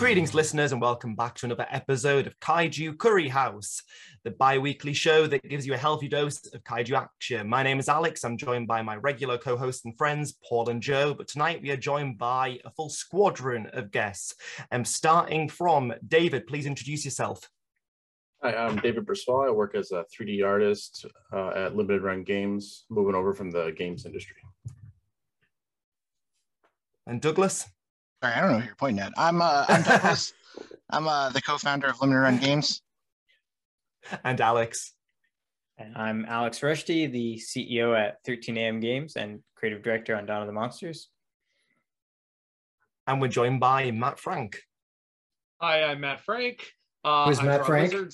[0.00, 3.82] Greetings, listeners, and welcome back to another episode of Kaiju Curry House,
[4.24, 7.46] the bi weekly show that gives you a healthy dose of kaiju action.
[7.46, 8.24] My name is Alex.
[8.24, 11.12] I'm joined by my regular co hosts and friends, Paul and Joe.
[11.12, 14.34] But tonight we are joined by a full squadron of guests.
[14.70, 17.50] And starting from David, please introduce yourself.
[18.42, 19.48] Hi, I'm David Braswell.
[19.48, 23.74] I work as a 3D artist uh, at Limited Run Games, moving over from the
[23.76, 24.38] games industry.
[27.06, 27.66] And Douglas?
[28.22, 29.12] Sorry, I don't know who you're pointing at.
[29.16, 30.34] I'm uh, I'm Douglas.
[30.90, 32.82] I'm uh, the co-founder of Limited Run Games.
[34.24, 34.92] And Alex.
[35.78, 40.42] And I'm Alex Rushdy, the CEO at 13 AM Games and creative director on Dawn
[40.42, 41.08] of the Monsters.
[43.06, 44.60] And we're joined by Matt Frank.
[45.58, 46.74] Hi, I'm Matt Frank.
[47.02, 47.94] Uh, Who's I Matt draw Frank?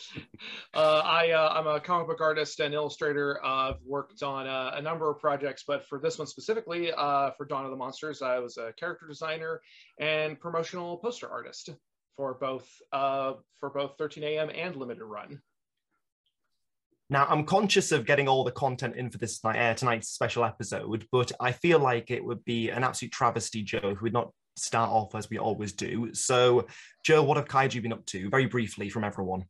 [0.74, 3.42] Uh, I, uh, I'm a comic book artist and illustrator.
[3.42, 7.30] Uh, I've worked on uh, a number of projects, but for this one specifically, uh,
[7.30, 9.62] for Dawn of the Monsters, I was a character designer
[9.98, 11.70] and promotional poster artist
[12.14, 15.40] for both uh, for both 13 AM and Limited Run.
[17.08, 21.06] Now, I'm conscious of getting all the content in for this night, tonight's special episode,
[21.12, 24.90] but I feel like it would be an absolute travesty, Joe, if we'd not start
[24.90, 26.12] off as we always do.
[26.14, 26.66] So,
[27.04, 28.28] Joe, what have Kaiju been up to?
[28.28, 29.44] Very briefly from everyone.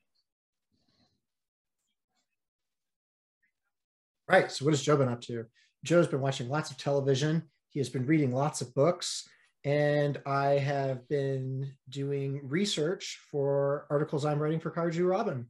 [4.28, 4.50] Right.
[4.50, 5.46] So, what has Joe been up to?
[5.84, 7.44] Joe's been watching lots of television.
[7.70, 9.28] He has been reading lots of books.
[9.64, 15.46] And I have been doing research for articles I'm writing for Kaiju Robin,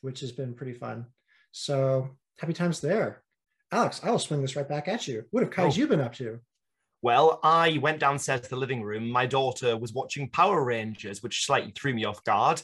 [0.00, 1.06] which has been pretty fun.
[1.52, 3.22] So, happy times there.
[3.70, 5.24] Alex, I will swing this right back at you.
[5.30, 5.68] What have oh.
[5.68, 6.40] Kaiju been up to?
[7.02, 9.10] Well, I went downstairs to the living room.
[9.10, 12.62] My daughter was watching Power Rangers, which slightly threw me off guard.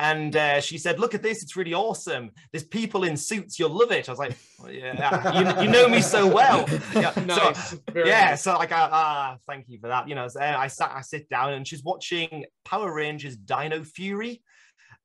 [0.00, 2.30] And uh, she said, Look at this, it's really awesome.
[2.50, 4.08] There's people in suits, you'll love it.
[4.08, 6.66] I was like, "Oh, Yeah, you, you know me so well.
[6.94, 7.72] Yeah, so- Nice.
[7.92, 8.42] Very yeah, nice.
[8.42, 10.08] so like, ah, thank you for that.
[10.08, 14.42] You know, so I sat, I sit down, and she's watching Power Rangers Dino Fury.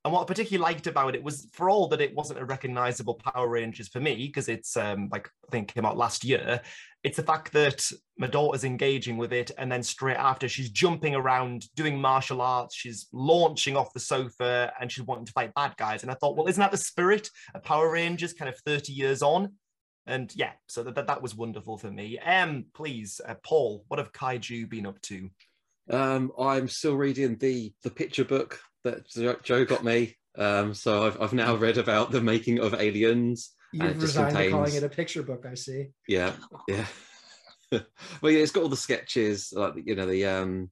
[0.02, 3.14] And what I particularly liked about it was, for all that it wasn't a recognizable
[3.14, 6.62] Power Rangers for me, because it's um, like I think came out last year,
[7.02, 11.14] it's the fact that my daughter's engaging with it, and then straight after she's jumping
[11.14, 15.74] around, doing martial arts, she's launching off the sofa, and she's wanting to fight bad
[15.78, 16.02] guys.
[16.02, 19.22] And I thought, well, isn't that the spirit of Power Rangers, kind of thirty years
[19.22, 19.54] on?
[20.06, 22.18] And yeah, so that, that, that was wonderful for me.
[22.18, 25.30] Um, please, uh, Paul, what have Kaiju been up to?
[25.88, 29.08] Um, I'm still reading the the picture book that
[29.42, 30.16] Joe got me.
[30.36, 33.54] Um, so I've I've now read about the making of Aliens.
[33.72, 35.90] And it You've just resigned to calling it a picture book, I see.
[36.08, 36.32] Yeah,
[36.68, 36.86] yeah.
[37.72, 40.70] well, yeah, it's got all the sketches, like you know the um,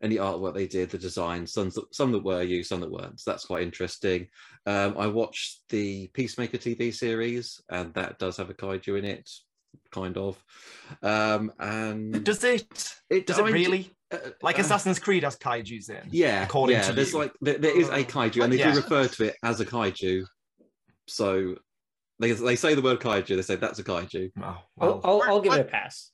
[0.00, 3.18] and the artwork they did, the designs, some some that were used, some that weren't.
[3.18, 4.28] So that's quite interesting.
[4.66, 9.28] Um, I watched the Peacemaker TV series, and that does have a kaiju in it,
[9.90, 10.42] kind of.
[11.02, 12.94] Um, and Does it?
[13.10, 13.90] it Does it really?
[14.12, 16.02] uh, Like uh, Assassin's Creed has Kaiju's in?
[16.10, 16.82] Yeah, according yeah.
[16.82, 17.18] to there's you.
[17.18, 18.70] like there, there is a kaiju, and they Yeah.
[18.72, 20.24] do refer to it as a kaiju.
[21.06, 21.56] So
[22.18, 23.36] they they say the word kaiju.
[23.36, 24.32] They say that's a kaiju.
[24.40, 26.10] Oh, I'll, I'll, I'll give What- it a pass.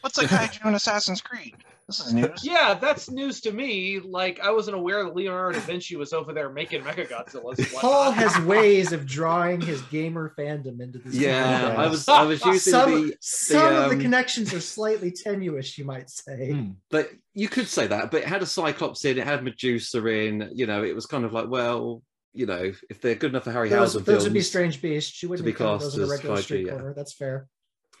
[0.00, 1.56] What's a kaiju in Assassin's Creed?
[1.86, 2.30] This is news.
[2.44, 4.00] Yeah, that's news to me.
[4.00, 7.58] Like, I wasn't aware that Leonardo da Vinci was over there making Mechagodzillas.
[7.58, 11.14] and Paul has ways of drawing his gamer fandom into this.
[11.14, 11.74] Yeah.
[11.76, 15.76] I was I was using some, the some of the um, connections are slightly tenuous,
[15.76, 16.52] you might say.
[16.52, 16.70] hmm.
[16.90, 20.50] but you could say that, but it had a Cyclops in, it had Medusa in.
[20.52, 23.52] You know, it was kind of like, well, you know, if they're good enough for
[23.52, 25.22] Harry Those, Housen those would be strange beasts.
[25.22, 26.72] You wouldn't be count those in a classed regular as street yeah.
[26.72, 26.94] corner.
[26.94, 27.48] That's fair.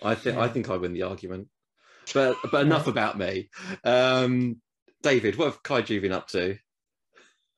[0.02, 1.48] I think I think I win the argument.
[2.14, 3.50] But but enough about me.
[3.84, 4.60] Um,
[5.02, 6.56] David, what have kaiju been up to?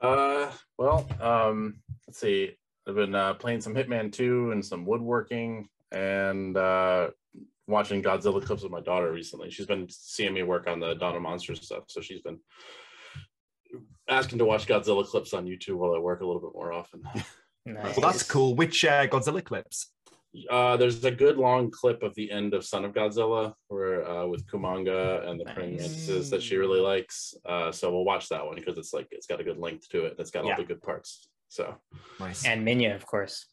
[0.00, 1.76] Uh, well, um,
[2.06, 2.56] let's see.
[2.86, 7.08] I've been uh, playing some Hitman 2 and some woodworking and uh,
[7.66, 9.50] watching Godzilla clips with my daughter recently.
[9.50, 12.38] She's been seeing me work on the Dawn of Monsters stuff, so she's been
[14.08, 17.02] asking to watch Godzilla clips on YouTube while I work a little bit more often.
[17.66, 17.96] Nice.
[17.96, 18.54] well, that's cool.
[18.54, 19.90] Which uh, Godzilla clips?
[20.50, 24.26] Uh, there's a good long clip of the end of Son of Godzilla, where uh,
[24.26, 25.88] with Kumonga and the praying Nice.
[25.88, 27.32] mantises that she really likes.
[27.46, 30.04] Uh, so we'll watch that one because it's like it's got a good length to
[30.04, 30.10] it.
[30.10, 30.50] and It's got Yeah.
[30.50, 31.26] all the good parts.
[31.48, 31.74] So
[32.20, 32.44] Nice.
[32.44, 33.46] And Minya, of course.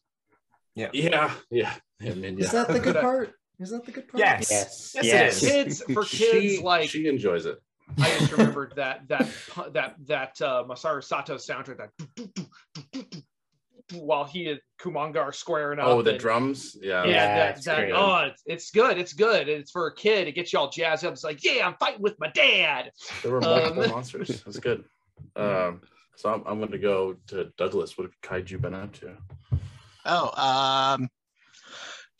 [0.74, 1.72] yeah, yeah, yeah.
[2.00, 3.32] And then, Is that the good part?
[3.60, 4.18] Is that the good part?
[4.18, 4.50] Yes.
[4.50, 4.92] Yes.
[4.94, 5.42] Yes, yes.
[5.42, 5.82] it is.
[5.82, 6.10] kids for kids
[6.56, 7.56] she, like she enjoys it.
[7.98, 9.28] I just remembered that that
[9.72, 13.22] that that uh, Masaru Sato soundtrack that
[13.92, 15.86] while he and Kumonga are squaring up.
[15.86, 16.76] Oh, the and- drums.
[16.80, 17.04] Yeah.
[17.04, 18.98] Yeah, Yeah, that, it's that oh, it's, it's good.
[18.98, 19.48] It's good.
[19.48, 20.28] It's for a kid.
[20.28, 21.12] It gets you all jazzed up.
[21.12, 22.90] It's like, yeah, I'm fighting with my dad.
[23.22, 24.42] There were multiple Um, monsters.
[24.44, 24.84] That's good.
[25.36, 25.82] Um,
[26.16, 27.98] so I'm, I'm going to go to Douglas.
[27.98, 29.16] What have Kaiju been up to?
[30.06, 31.08] Oh, um,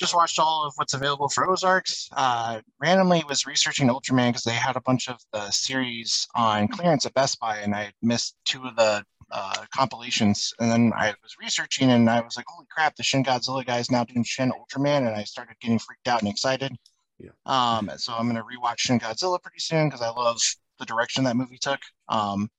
[0.02, 2.08] just watched all of what's available for Ozarks.
[2.12, 7.06] Uh, randomly was researching Ultraman because they had a bunch of the series on clearance
[7.06, 10.52] at Best Buy, and I missed two of the uh, compilations.
[10.58, 12.96] And then I was researching, and I was like, "Holy crap!
[12.96, 16.20] The Shin Godzilla guy is now doing Shin Ultraman," and I started getting freaked out
[16.20, 16.76] and excited.
[17.20, 17.30] Yeah.
[17.46, 20.40] Um, so I'm gonna rewatch Shin Godzilla pretty soon because I love
[20.80, 21.78] the direction that movie took.
[22.08, 22.50] Um,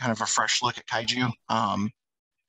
[0.00, 1.30] kind of a fresh look at kaiju.
[1.50, 1.90] Um,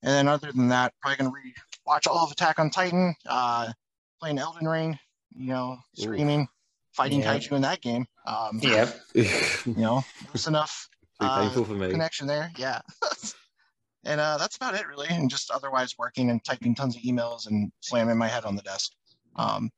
[0.04, 3.14] and then other than that, probably gonna re-watch all of Attack on Titan.
[3.26, 3.74] Uh,
[4.22, 4.98] playing Elden Ring,
[5.36, 6.02] you know, Ooh.
[6.02, 6.48] screaming,
[6.94, 7.36] fighting Yeah.
[7.38, 8.06] kaiju in that game.
[8.26, 9.00] Um, Yep.
[9.16, 10.88] you know, there's enough
[11.20, 11.90] uh, for me.
[11.90, 12.52] connection there.
[12.58, 12.82] Yeah.
[14.06, 15.08] and uh, that's about it, really.
[15.10, 18.62] And just otherwise working and typing tons of emails and slamming my head on the
[18.62, 18.92] desk.
[19.36, 19.72] Um,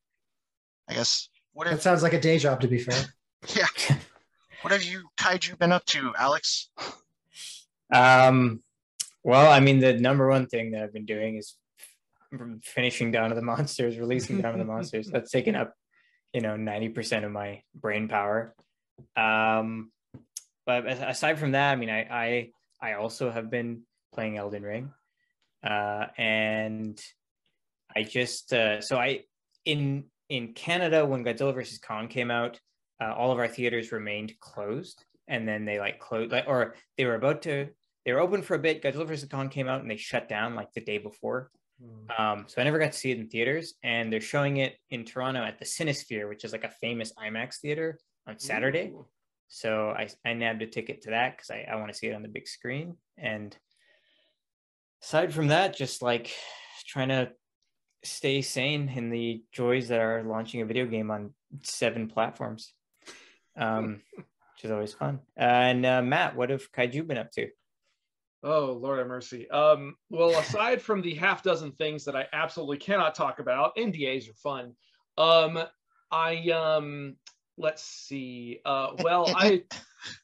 [0.88, 3.02] I guess what That have sounds like a day job, to be fair.
[3.54, 3.66] yeah.
[4.62, 6.68] What have you kaiju been up to, Alex?
[7.92, 8.62] Um,
[9.22, 11.54] well, I mean, the number one thing that I've been doing is
[12.34, 15.08] f- finishing Dawn of the Monsters, releasing Dawn of the Monsters.
[15.08, 15.74] That's taken up,
[16.32, 18.54] you know, 90% of my brain power.
[19.16, 19.90] Um,
[20.66, 22.50] but aside from that, I mean, I, I,
[22.80, 23.82] I also have been
[24.14, 24.90] playing Elden Ring.
[25.62, 27.00] Uh, and
[27.94, 29.20] I just, uh, so I,
[29.64, 31.78] in, in Canada, when Godzilla vs.
[31.78, 32.60] Kong came out,
[33.00, 37.04] uh, all of our theaters remained closed and then they like closed like or they
[37.04, 37.68] were about to
[38.04, 40.54] they were open for a bit godzilla vs kong came out and they shut down
[40.54, 41.50] like the day before
[42.18, 45.04] um so i never got to see it in theaters and they're showing it in
[45.04, 48.88] toronto at the Cinesphere, which is like a famous imax theater on saturday.
[48.88, 49.06] Ooh.
[49.48, 52.14] so i i nabbed a ticket to that because i, I want to see it
[52.14, 52.96] on the big screen.
[53.18, 53.56] And
[55.02, 56.32] aside from that just like
[56.86, 57.30] trying to
[58.02, 61.32] stay sane in the joys that are launching a video game on
[61.62, 62.72] seven platforms
[63.56, 65.20] um which is always fun.
[65.36, 67.48] And uh, matt what have kaiju been up to
[68.44, 69.50] Oh, Lord have mercy.
[69.50, 74.28] Um, well, aside from the half dozen things that I absolutely cannot talk about, NDAs
[74.28, 74.74] are fun.
[75.16, 75.64] Um,
[76.12, 77.16] I um,
[77.56, 78.60] let's see.
[78.64, 79.62] Uh, well, I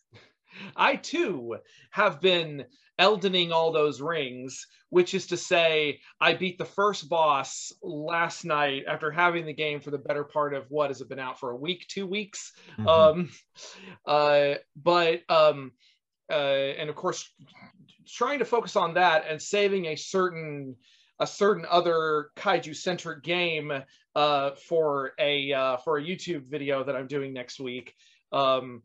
[0.77, 1.57] I too
[1.91, 2.67] have been
[2.99, 8.85] eldening all those rings, which is to say, I beat the first boss last night
[8.87, 11.53] after having the game for the better part of what has it been out for
[11.53, 12.53] a week, two weeks?
[12.79, 12.87] Mhm.
[12.87, 13.31] Um,
[14.07, 15.73] uh, but um,
[16.31, 17.33] uh, and of course,
[18.13, 20.77] trying to focus on that and saving a certain
[21.21, 23.73] a certain other kaiju centric game
[24.15, 27.95] uh, for a uh, for a YouTube video that I'm doing next week.
[28.33, 28.83] Um,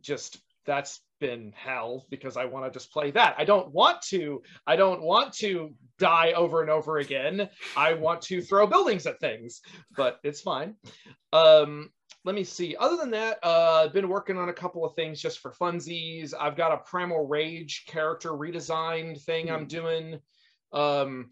[0.00, 3.34] just that's been hell because I want to just play that.
[3.38, 4.42] I don't want to.
[4.66, 7.48] I don't want to die over and over again.
[7.76, 9.62] I want to throw buildings at things,
[9.96, 10.74] but it's fine.
[11.32, 11.90] Um,
[12.24, 12.76] let me see.
[12.76, 16.34] Other than that, uh, I've been working on a couple of things just for funsies.
[16.38, 20.20] I've got a Primal Rage character redesigned thing I'm doing,
[20.72, 21.30] um,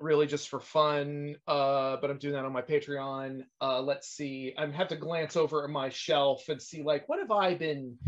[0.00, 1.36] really just for fun.
[1.46, 3.42] Uh, but I'm doing that on my Patreon.
[3.60, 4.54] Uh, let's see.
[4.56, 7.98] I have to glance over at my shelf and see like what have I been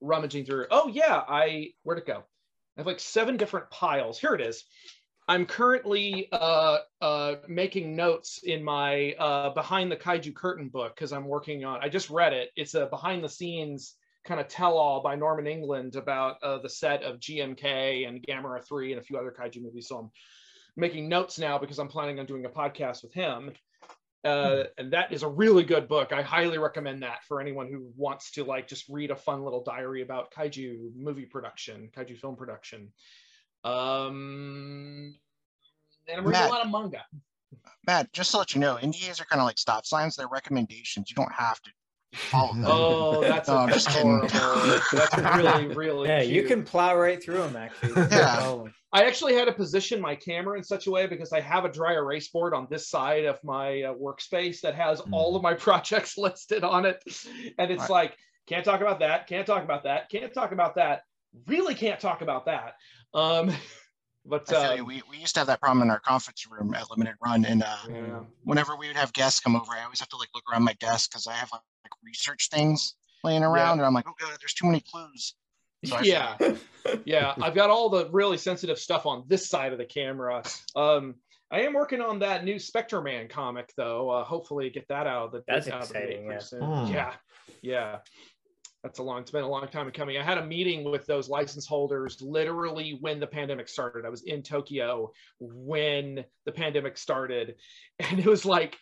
[0.00, 0.66] rummaging through.
[0.70, 2.24] Oh yeah, I where'd it go?
[2.76, 4.18] I have like seven different piles.
[4.18, 4.64] Here it is.
[5.28, 11.12] I'm currently uh, uh, making notes in my uh, behind the kaiju curtain book because
[11.12, 11.80] I'm working on.
[11.82, 12.50] I just read it.
[12.54, 16.68] It's a behind the scenes kind of tell all by Norman England about uh, the
[16.68, 19.88] set of GMK and Gamera 3 and a few other kaiju movies.
[19.88, 20.10] So I'm
[20.76, 23.52] making notes now because I'm planning on doing a podcast with him.
[24.24, 26.12] Uh, and that is a really good book.
[26.12, 29.62] I highly recommend that for anyone who wants to like just read a fun little
[29.62, 32.92] diary about kaiju movie production, kaiju film production.
[33.66, 35.14] Um,
[36.08, 36.50] and I'm reading Matt.
[36.50, 37.04] a lot of manga.
[37.86, 40.16] Matt, just to let you know, NDAs are kind of like stop signs.
[40.16, 41.10] They're recommendations.
[41.10, 41.70] You don't have to
[42.14, 42.64] follow them.
[42.66, 44.10] Oh, that's, No, I'm that's just kidding.
[44.28, 44.80] horrible.
[44.92, 46.08] That's really, really.
[46.08, 48.38] yeah you can plow right through them actually Yeah.
[48.40, 51.64] Oh, I actually had to position my camera in such a way because I have
[51.64, 55.42] a dry erase board on this side of my uh, workspace that has all of
[55.42, 57.02] my projects listed on it.
[57.58, 57.90] And it's Right.
[57.90, 61.02] like, can't talk about that, can't talk about that, can't talk about that,
[61.46, 62.74] really can't talk about that.
[63.14, 63.52] Um,
[64.24, 64.84] but I feel uh, you.
[64.84, 67.62] We, we used to have that problem in our conference room at Limited Run, and
[67.62, 68.20] uh, yeah.
[68.44, 70.74] whenever we would have guests come over, I always have to like look around my
[70.74, 74.36] desk because I have like, like research things laying around, and I'm like, oh god,
[74.40, 75.34] there's too many clues.
[75.84, 76.36] So I feel yeah
[77.04, 80.42] yeah i've got all the really sensitive stuff on this side of the camera
[80.74, 81.14] um
[81.50, 85.26] i am working on that new spectre man comic though uh hopefully get that out
[85.26, 86.38] of the That's out of the exciting, yeah.
[86.38, 86.62] soon.
[86.62, 86.92] Hmm.
[86.92, 87.12] yeah
[87.62, 87.98] yeah
[88.86, 90.16] that's a long it's been a long time coming.
[90.16, 94.06] I had a meeting with those license holders literally when the pandemic started.
[94.06, 97.56] I was in tokyo when the pandemic started.
[97.98, 98.76] And it was like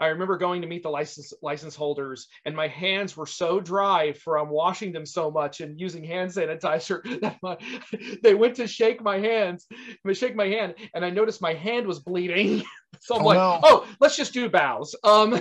[0.00, 4.12] i remember going to meet the license license holders and my hands were so dry
[4.14, 7.56] from washing them so much and using hand sanitizer that my,
[8.24, 9.64] they went to shake my hands
[10.12, 12.64] shake my hand and i noticed my hand was bleeding.
[13.00, 13.60] So i'm Oh, like no.
[13.62, 15.40] oh let's just do bows um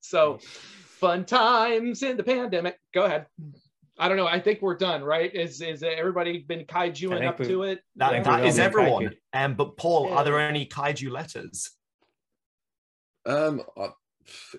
[0.00, 0.40] so
[1.02, 2.78] fun times in the pandemic.
[2.94, 3.26] Go ahead.
[3.98, 4.26] I don't know.
[4.28, 5.34] I think we're done, right?
[5.34, 7.80] Is is everybody been I kaijuing up we- to it?
[7.96, 9.04] That, think that we've is everyone.
[9.08, 9.44] kaiju.
[9.44, 10.14] Um, but Paul, Yeah.
[10.16, 11.70] are there any kaiju letters?
[13.26, 13.62] Um,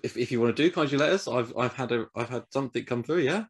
[0.02, 2.84] if, if you want to do kaiju letters, I've I've had a I've had something
[2.84, 3.20] come through.
[3.20, 3.44] Yeah.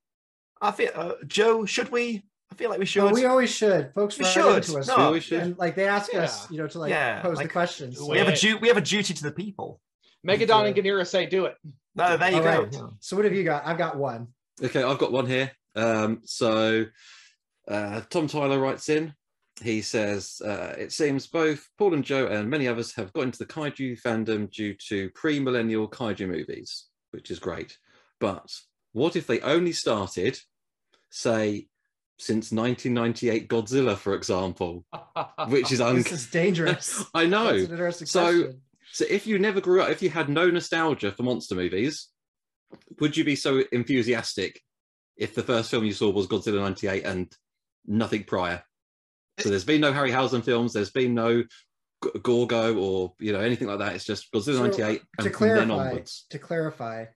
[0.62, 2.24] I feel, uh, Joe, should we?
[2.50, 3.02] I feel like we should.
[3.02, 3.92] Oh, we always should.
[3.94, 4.56] Folks We write should.
[4.56, 4.86] into us.
[4.88, 5.10] No.
[5.12, 5.40] We should.
[5.42, 8.00] And like they ask us, you know, to like Yeah, pose like, the questions.
[8.00, 8.40] we have a Wait.
[8.40, 9.80] du- we have a duty to the people.
[10.26, 11.56] Megadon and Ganira say do it.
[11.94, 12.62] No, there you All go.
[12.62, 12.76] right.
[13.00, 13.66] So what have you got?
[13.66, 14.28] I've got one.
[14.62, 15.50] Okay, I've got one here.
[15.76, 16.84] Um, so
[17.68, 19.14] uh, Tom Tyler writes in.
[19.62, 23.38] He says, uh, It seems both Paul and Joe and many others have got into
[23.38, 27.78] the kaiju fandom due to pre millennial kaiju movies, which is great.
[28.18, 28.52] But
[28.92, 30.38] what if they only started,
[31.10, 31.68] say,
[32.18, 34.84] since 1998 Godzilla, for example,
[35.48, 37.04] which is un- This is dangerous.
[37.14, 37.52] I know.
[37.56, 38.60] That's an interesting So- question.
[38.94, 42.10] So if you never grew up, if you had no nostalgia for monster movies,
[43.00, 44.60] would you be so enthusiastic
[45.16, 47.32] if the first film you saw was Godzilla 98 and
[47.86, 48.62] nothing prior?
[49.40, 53.66] So there's been no Harryhausen films, there's been no G- Gorgo or you know anything
[53.66, 53.96] like that.
[53.96, 56.26] It's just Godzilla So, 98 to and then clarify, onwards.
[56.30, 57.06] to clarify,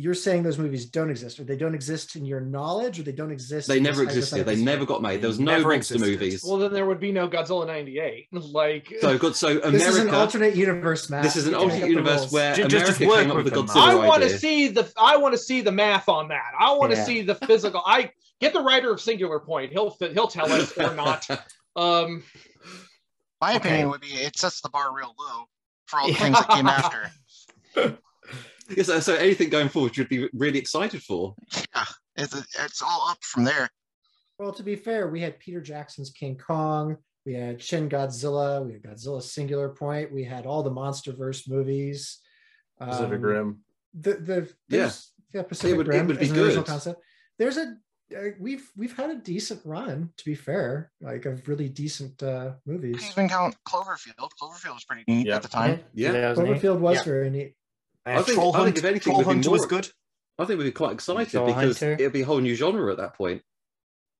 [0.00, 3.12] you're saying those movies don't exist, or they don't exist in your knowledge, or they
[3.12, 3.68] don't exist.
[3.68, 4.44] They never existed.
[4.46, 5.20] They never got made.
[5.20, 6.42] There was no never monster movies.
[6.44, 8.28] well, then there would be no Godzilla '98.
[8.32, 9.36] Like, so good.
[9.36, 9.70] So America.
[9.72, 11.22] This is an alternate universe, Matt.
[11.22, 13.36] this is an You can make alternate universe where just- just America work came up
[13.36, 14.04] with with the Godzilla man.
[14.04, 16.52] I want to see the I want to see the math on that.
[16.58, 17.04] I want to Yeah.
[17.04, 17.82] see the physical.
[17.84, 19.72] I get the writer of Singular Point.
[19.72, 21.26] He'll he'll tell us or not.
[21.76, 22.24] Um,
[23.40, 23.68] My Okay.
[23.68, 25.44] opinion would be it sets the bar real low
[25.86, 26.18] for all the Yeah.
[26.24, 27.12] things that came after.
[28.76, 31.34] Yes, so, so anything going forward, you'd be really excited for.
[32.16, 33.68] It's, it's all up from there.
[34.38, 36.96] Well, to be fair, we had Peter Jackson's King Kong,
[37.26, 42.20] we had Shin Godzilla, we had Godzilla Singular Point, we had all the MonsterVerse movies.
[42.78, 43.58] Pacific Um, Rim.
[43.92, 44.34] The the
[44.68, 44.78] Yeah.
[44.78, 46.70] there's- yeah, Pacific would- it Rim would be as an original good.
[46.70, 47.02] concept.
[47.38, 47.76] There's a
[48.16, 52.54] uh, we've we've had a decent run, to be fair, like of really decent uh,
[52.66, 52.96] You movies.
[52.98, 54.28] can even count Cloverfield.
[54.40, 55.36] Cloverfield was pretty neat Yeah.
[55.36, 55.80] at the time.
[55.94, 56.12] Yeah.
[56.12, 56.60] 2008.
[56.60, 57.02] Cloverfield was Yeah.
[57.04, 57.54] very neat.
[58.06, 59.88] Uh, I think- Troll I think if anything, Troll we'd Hunt more- was good.
[60.38, 61.92] I think we'd be quite excited Soul because Hunter.
[61.94, 63.42] it'd be a whole new genre at that point.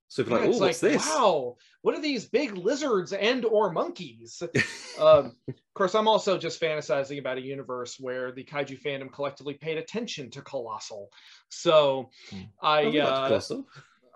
[0.09, 1.07] So it'd yeah, like, oh, what's like, this?
[1.07, 4.43] wow, what are these big lizards and or monkeys?
[4.99, 9.55] um, of course, I'm also just fantasizing about a universe where the kaiju fandom collectively
[9.55, 11.11] paid attention to Colossal.
[11.49, 12.11] So.
[12.61, 13.65] I I would uh, cross up.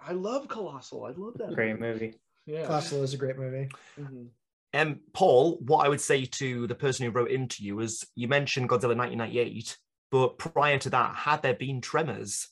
[0.04, 1.04] I love Colossal.
[1.06, 1.54] I love that.
[1.54, 2.18] Great movie.
[2.44, 2.66] Yeah.
[2.66, 3.68] Colossal is a great movie.
[3.98, 4.26] Mhm.
[4.74, 8.28] Um, Paul, what I would say to the person who wrote into you is you
[8.28, 9.78] mentioned Godzilla 1998,
[10.10, 12.48] but prior to that, had there been Tremors?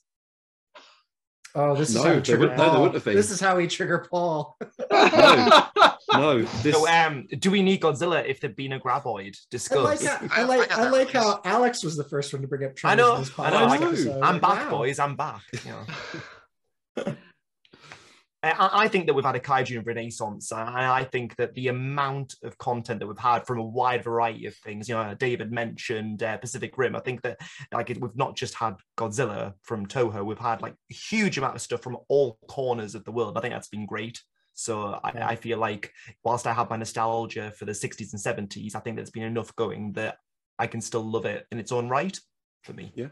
[1.55, 2.81] Oh, this is No, how we trigger wouldn't- no, there Paul.
[2.81, 3.15] wouldn't have been.
[3.17, 4.57] This is how we trigger Paul.
[6.15, 6.75] No, this.
[6.75, 9.37] So, um, do we need Godzilla if there'd been a graboid
[9.71, 12.49] I like how, I I like I like how Alex was the first one to
[12.49, 12.71] bring up.
[12.85, 14.21] I Tremors know, in this I know, I know.
[14.23, 14.71] I'm Like, back, wow.
[14.71, 14.99] boys.
[14.99, 15.43] I'm back.
[15.65, 15.71] You
[17.07, 17.17] know.
[18.43, 20.51] I, I think that we've had a kaiju renaissance.
[20.51, 24.47] I, I think that the amount of content that we've had from a wide variety
[24.47, 26.97] of things, you know, David mentioned uh, Pacific Rim.
[26.97, 27.41] I think that
[27.73, 31.55] like it, we've not just had Godzilla from Toho, we've had like a huge amount
[31.55, 33.39] of stuff from all corners of the world.
[33.39, 34.21] I think that's been great.
[34.55, 35.93] So I, I feel like
[36.25, 39.55] whilst I have my nostalgia for the 60s and 70s, I think there's been enough
[39.57, 40.17] going that
[40.59, 42.19] I can still love it in its own right
[42.65, 42.93] for me.
[42.95, 43.09] Yeah.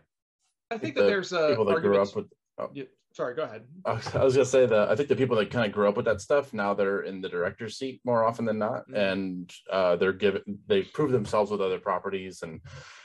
[0.70, 2.26] I think the that there's a people that grew up with.
[2.58, 2.84] Oh, Yeah,
[3.20, 3.64] sorry, go ahead.
[3.84, 5.88] I was, I was gonna say that I think the people that kind of grew
[5.88, 9.12] up with that stuff now they're in the director's seat more often than not, Mhm.
[9.12, 12.60] and uh, they're given they prove themselves with other properties, and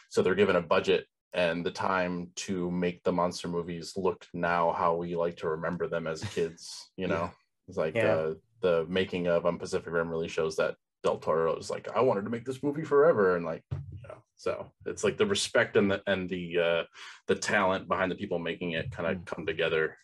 [0.10, 4.72] so they're given a budget and the time to make the monster movies look now
[4.72, 6.92] how we like to remember them as kids.
[6.96, 7.30] You know,
[7.68, 8.16] it's like Yeah.
[8.16, 12.02] uh, the making of on Pacific Rim really shows that Del Toro is like, I
[12.02, 15.78] wanted to make this movie forever, and like, you know, so it's like the respect
[15.78, 16.84] and the and the uh,
[17.28, 19.98] the talent behind the people making it kind of come together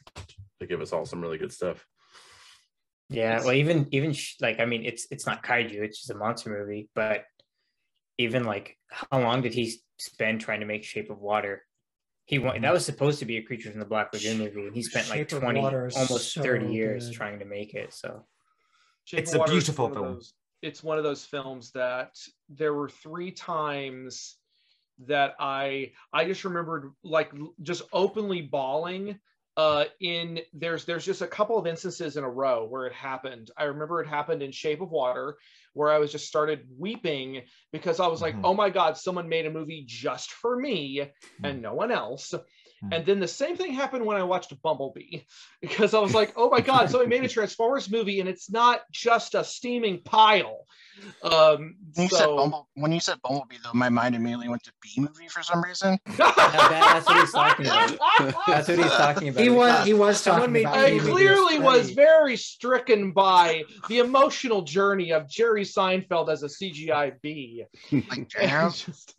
[0.59, 1.83] to give us all some really good stuff.
[3.09, 6.15] Yeah, well, even even sh- like I mean, it's it's not kaiju; it's just a
[6.15, 6.87] monster movie.
[6.93, 7.25] But
[8.19, 11.63] even like, how long did he spend trying to make Shape of Water?
[12.25, 14.75] He wa- that was supposed to be a Creature from the Black Lagoon movie, and
[14.75, 17.15] he spent like Shape of twenty, almost so thirty years good.
[17.15, 17.91] trying to make it.
[17.91, 18.27] So
[19.05, 20.13] Shape It's a beautiful film.
[20.13, 22.15] those- it's one of those films that
[22.49, 24.37] there were three times
[25.07, 29.19] that I I just remembered like just openly bawling
[29.57, 33.51] uh, in there's there's just a couple of instances in a row where it happened.
[33.57, 35.37] I remember it happened in Shape of Water,
[35.73, 37.41] where I was just started weeping
[37.73, 38.41] because I was like, Mhm.
[38.45, 41.11] oh my god, someone made a movie just for me
[41.43, 42.33] and no one else.
[42.91, 45.21] And then the same thing happened when I watched Bumblebee
[45.61, 48.49] because I was like, oh my god, So somebody made a Transformers movie and it's
[48.49, 50.65] not just a steaming pile.
[51.23, 54.63] Um, When you said so Bumble, when you said Bumblebee, though, my mind immediately went
[54.63, 55.99] to B movie for some reason.
[56.17, 57.97] that's what he's talking about.
[58.47, 59.41] That's what he's talking about.
[59.43, 61.09] He was he was talking made about I bee movies.
[61.13, 61.95] clearly was Right.
[61.95, 67.63] very stricken by the emotional journey of Jerry Seinfeld as a CGI B.
[67.91, 68.69] Like, yeah.
[68.69, 69.15] Just-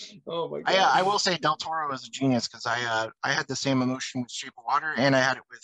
[0.26, 0.74] oh my god!
[0.74, 3.46] I, uh, I will say Del Toro was a genius because I uh, I had
[3.48, 5.62] the same emotion with Shape of Water and I had it with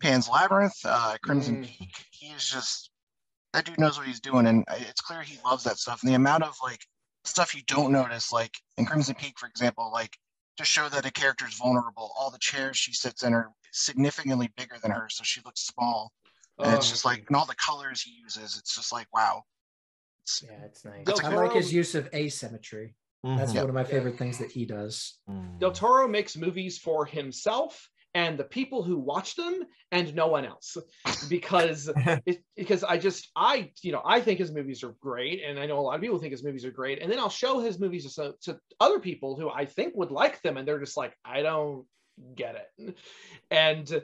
[0.00, 1.66] Pan's Labyrinth, uh, Crimson Mm.
[1.66, 2.04] Peak.
[2.10, 2.90] He is just
[3.52, 6.02] that dude knows what he's doing, and it's clear he loves that stuff.
[6.02, 6.80] And the amount of like
[7.24, 10.16] stuff you don't notice, like in Crimson Peak, for example, like
[10.56, 14.50] to show that a character is vulnerable, all the chairs she sits in are significantly
[14.56, 16.12] bigger than her, so she looks small.
[16.58, 19.42] And it's Um, just like, and all the colors he uses, it's just like, wow.
[20.22, 21.06] It's, Yeah, it's nice.
[21.24, 22.94] I like his use of asymmetry.
[23.24, 23.60] That's Mhm.
[23.60, 25.18] one of my favorite things that he does.
[25.30, 25.58] Mm.
[25.60, 30.44] Del Toro makes movies for himself and the people who watch them and no one
[30.44, 30.76] else.
[31.28, 31.88] Because
[32.26, 35.66] it, because I just I you know I think his movies are great and I
[35.66, 37.00] know a lot of people think his movies are great.
[37.00, 40.10] And then I'll show his movies to, so- to other people who I think would
[40.10, 41.86] like them and they're just like I don't
[42.34, 42.96] get it.
[43.52, 44.02] And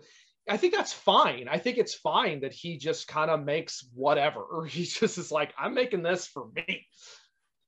[0.48, 1.48] I think that's fine.
[1.48, 4.40] I think it's fine that he just kind of makes whatever.
[4.42, 6.87] Or he just is like I'm making this for me.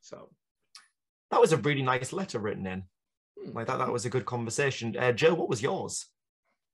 [0.02, 0.30] So
[1.30, 2.82] That was a really nice letter written in.
[3.42, 3.52] Hmm.
[3.56, 4.96] Like that, that was a good conversation.
[4.98, 6.06] Uh, Joe, what was yours?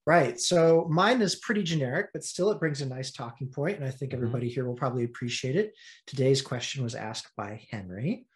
[0.07, 0.39] Right.
[0.39, 3.91] So mine is pretty generic, but still it brings a nice talking point, and I
[3.91, 4.17] think Mhm.
[4.17, 5.75] everybody here will probably appreciate it.
[6.07, 8.27] Today's question was asked by Henry,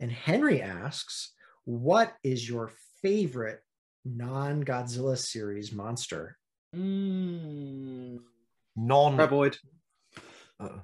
[0.00, 3.62] and Henry asks, "What is your favorite
[4.06, 6.38] non-Godzilla series monster?"
[6.74, 8.20] Mm.
[8.76, 9.58] Non Graboid.
[10.60, 10.78] uh,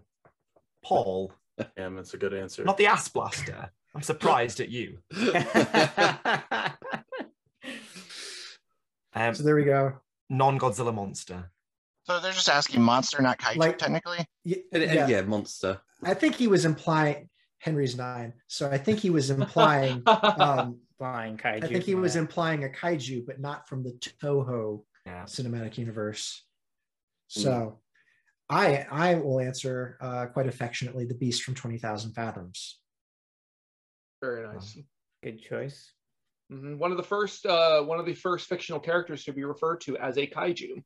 [0.84, 1.32] Paul,
[1.76, 2.64] Yeah, that's a good answer.
[2.64, 3.70] not the ass blaster.
[3.94, 4.98] I'm surprised at you.
[9.16, 10.00] Um, So there we go.
[10.28, 11.50] non-Godzilla monster.
[12.02, 14.26] so they're just asking monster, not kaiju, Like- technically.
[14.44, 15.80] Y- And- and yeah, yeah, monster.
[16.02, 18.32] I think he was implying Henry's nine.
[18.48, 20.02] So I think he was implying.
[20.06, 21.62] um, Flying kaiju.
[21.64, 25.24] I think he from was implying a kaiju, but not from the Toho Yeah.
[25.24, 26.44] cinematic universe.
[27.28, 27.80] So
[28.50, 32.80] I I will answer uh, quite affectionately the beast from 20,000 fathoms.
[34.24, 34.78] Very nice.
[35.22, 35.92] good choice.
[36.52, 36.78] Mhm.
[36.78, 39.96] One of the first, uh, one of the first fictional characters to be referred to
[39.98, 40.82] as a kaiju.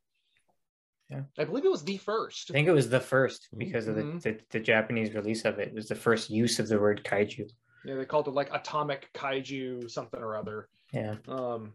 [1.11, 1.23] Yeah.
[1.39, 2.51] I believe it was the first.
[2.51, 4.23] I think it was the first because of the, Mhm.
[4.23, 5.69] the, the Japanese release of it.
[5.69, 7.49] It was the first use of the word kaiju.
[7.85, 10.69] Yeah, they called it like atomic kaiju something or other.
[10.93, 11.17] Yeah.
[11.27, 11.75] Um,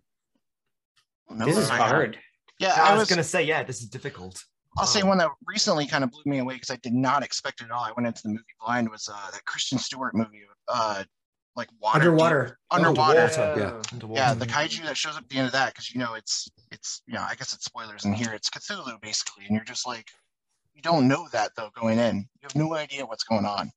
[1.29, 2.19] No, This is I- hard.
[2.59, 3.09] Yeah, I, I was, was.
[3.09, 4.43] gonna say, yeah, this is difficult.
[4.77, 5.07] I'll say Oh.
[5.07, 7.71] one that recently kind of blew me away because I did not expect it at
[7.71, 7.83] all.
[7.83, 11.03] I went into the movie blind was uh, that Kristen Stewart movie, uh,
[11.55, 12.57] like water deep- Underwater.
[12.71, 13.19] underwater.
[13.21, 13.59] Underwater.
[13.59, 13.81] Yeah.
[13.93, 14.19] Underwater.
[14.21, 16.49] Yeah, the kaiju that shows up at the end of that because you know it's
[16.71, 18.33] it's you know I guess it's spoilers in here.
[18.33, 20.07] It's Cthulhu basically, and you're just like
[20.73, 22.17] you don't know that though going in.
[22.17, 23.67] You have no idea what's going on.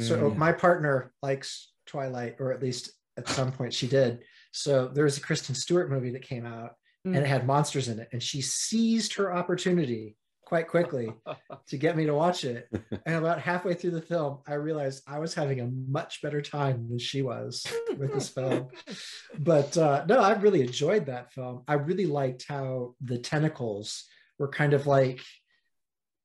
[0.00, 4.20] So Mm, my partner likes Twilight, or at least at some point she did.
[4.52, 6.72] So there was a Kristen Stewart movie that came out
[7.04, 11.12] and it had monsters in it, and she seized her opportunity quite quickly
[11.68, 12.68] to get me to watch it.
[13.06, 16.88] And about halfway through the film, I realized I was having a much better time
[16.88, 17.66] than she was
[17.98, 18.68] with this film.
[19.38, 21.64] But uh, no, I really enjoyed that film.
[21.68, 24.04] I really liked how the tentacles
[24.38, 25.20] were kind of like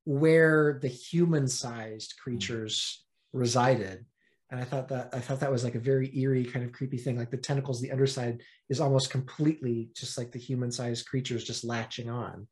[0.06, 3.04] where the human-sized creatures
[3.34, 4.06] resided.
[4.52, 6.98] And I thought that I thought that was like a very eerie kind of creepy
[6.98, 7.18] thing.
[7.18, 12.10] Like the tentacles, the underside is almost completely just like the human-sized creatures just latching
[12.10, 12.48] on.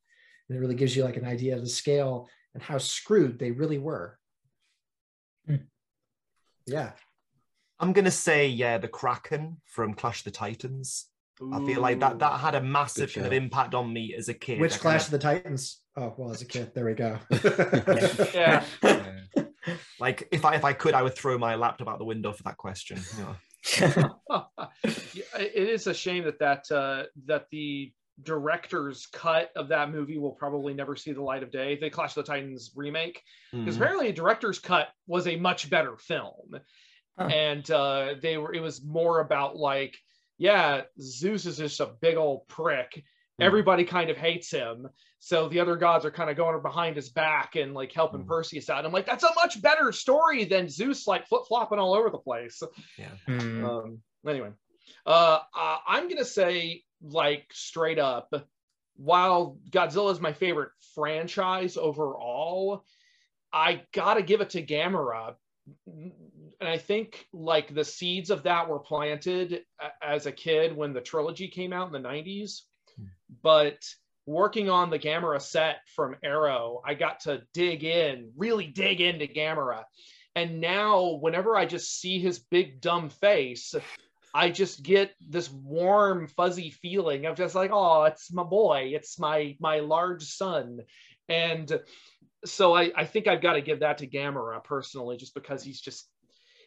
[0.49, 3.51] And it really gives you like an idea of the scale and how screwed they
[3.51, 4.17] really were.
[5.45, 5.55] Hmm.
[6.65, 6.91] Yeah.
[7.79, 11.07] I'm gonna say, yeah, the Kraken from Clash of the Titans.
[11.53, 14.33] I feel like that that had a massive kind of impact on me as a
[14.33, 14.59] kid.
[14.59, 15.81] Which I Clash kinda- of the Titans?
[15.95, 17.19] Oh, well, as a kid, there we go.
[18.33, 18.63] Yeah.
[19.99, 22.43] like if I if I could, I would throw my laptop out the window for
[22.43, 22.99] that question.
[23.19, 24.09] Yeah.
[25.13, 27.91] Yeah, it is a shame that that uh, that the
[28.23, 31.77] director's cut of that movie will probably never see the light of day.
[31.77, 33.77] The Clash of the Titans remake, because Mm.
[33.81, 36.59] apparently a director's cut was a much better film,
[37.17, 37.25] Huh.
[37.27, 38.53] and uh, they were.
[38.53, 39.97] It was more about like,
[40.37, 43.03] yeah, Zeus is just a big old prick.
[43.37, 43.43] Hmm.
[43.43, 44.87] Everybody kind of hates him,
[45.19, 48.27] so the other gods are kind of going behind his back and like helping Hmm.
[48.27, 48.85] Perseus out.
[48.85, 52.17] I'm like, that's a much better story than Zeus like flip flopping all over the
[52.17, 52.61] place.
[53.27, 54.51] mm, Um, anyway,
[55.05, 58.33] uh, uh, I'm gonna say like straight up,
[58.95, 62.83] while Godzilla is my favorite franchise overall,
[63.53, 65.35] I gotta give it to Gamera.
[65.85, 66.13] And
[66.61, 69.63] I think like the seeds of that were planted
[70.01, 72.61] as a kid when the trilogy came out in the 90s.
[72.95, 73.05] Hmm.
[73.43, 73.77] But
[74.25, 79.25] working on the Gamera set from Arrow, I got to dig in, really dig into
[79.25, 79.83] Gamera.
[80.35, 83.73] And now, whenever I just see his big dumb face,
[84.33, 89.19] I just get this warm, fuzzy feeling of just like, oh, it's my boy, it's
[89.19, 90.79] my my large son,
[91.29, 91.79] and
[92.45, 95.81] so I, I think I've got to give that to Gamera personally, just because he's
[95.81, 96.07] just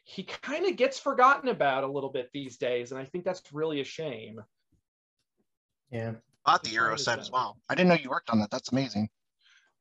[0.04, 3.42] he kind of gets forgotten about a little bit these days, and I think that's
[3.52, 4.40] really a shame.
[5.90, 6.12] Yeah.
[6.44, 7.58] Bought the Arrow set as well.
[7.68, 8.50] I didn't know you worked on that.
[8.50, 9.08] That's amazing.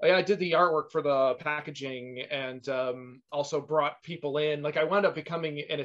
[0.01, 4.61] Yeah, I did the artwork for the packaging and um, also brought people in.
[4.61, 5.83] Like I wound up becoming an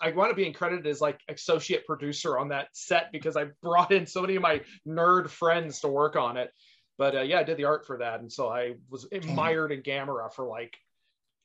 [0.00, 3.92] I wound up being credited as like associate producer on that set because I brought
[3.92, 6.52] in so many of my nerd friends to work on it.
[6.98, 9.82] But uh, yeah, I did the art for that, and so I was admired in
[9.82, 10.76] Gamera for like.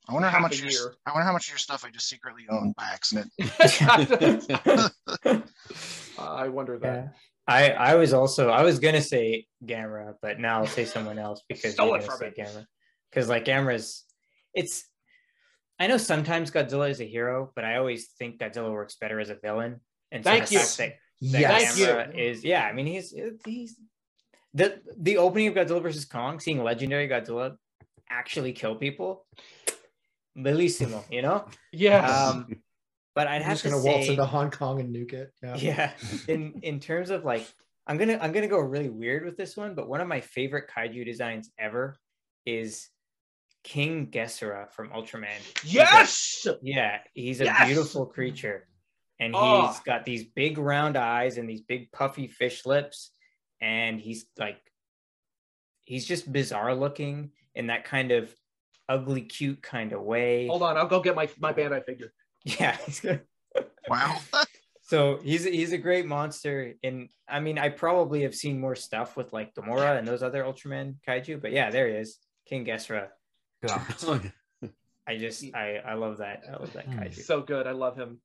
[0.07, 2.45] I wonder how much your, I wonder how much of your stuff I just secretly
[2.49, 3.31] owned by accident.
[6.17, 6.95] I wonder that.
[6.95, 7.09] Yeah.
[7.49, 11.41] I I was also I was gonna say Gamera, but now I'll say someone else
[11.49, 12.43] because Stole it from say me.
[12.43, 12.65] Gamera.
[13.09, 14.05] Because like Gamera's,
[14.53, 14.85] it's.
[15.79, 19.29] I know sometimes Godzilla is a hero, but I always think Godzilla works better as
[19.29, 19.79] a villain.
[20.11, 20.59] And so Thank you.
[20.59, 20.95] fact that,
[21.31, 21.75] that Yes.
[21.75, 21.85] Thank you.
[21.85, 22.65] Gamera is yeah.
[22.65, 23.13] I mean he's
[23.45, 23.75] he's
[24.53, 27.55] the the opening of Godzilla versus Kong, seeing legendary Godzilla
[28.09, 29.25] actually kill people,
[30.37, 31.45] bellissimo, you know.
[31.71, 32.09] Yes.
[32.09, 32.47] Um,
[33.19, 35.33] but I'd I'm have just to gonna say, waltz into Hong Kong and nuke it.
[35.43, 35.55] Yeah.
[35.57, 35.91] yeah
[36.29, 37.45] in in terms of like
[37.85, 40.69] i'm gonna i'm gonna go really weird with this one but one of my favorite
[40.73, 41.97] kaiju designs ever
[42.45, 42.87] is
[43.65, 46.47] king Gessera from ultraman yes.
[46.61, 47.65] yeah he's a Yes!
[47.65, 48.67] beautiful creature
[49.19, 49.67] and Oh.
[49.67, 53.11] he's got these big round eyes and these big puffy fish lips
[53.59, 54.61] and he's like
[55.83, 58.33] he's just bizarre looking in that kind of
[58.87, 62.11] ugly cute kind of way Hold on, I'll go get my my Bandai figure.
[62.43, 62.77] Yeah
[63.89, 64.17] Wow.
[64.81, 69.15] So he's he's a great monster, and I mean, I probably have seen more stuff
[69.17, 73.07] with like Gomora and those other Ultraman kaiju, but yeah, there he is, King Gesra.
[73.63, 73.83] Yeah.
[74.03, 74.19] Oh.
[75.07, 76.43] I just I I love that.
[76.47, 76.99] I love that Hmm.
[76.99, 77.21] kaiju.
[77.23, 77.65] So good.
[77.67, 78.19] I love him.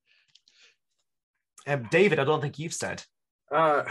[1.66, 3.02] Um, David, I don't think you've said.
[3.50, 3.84] Uh,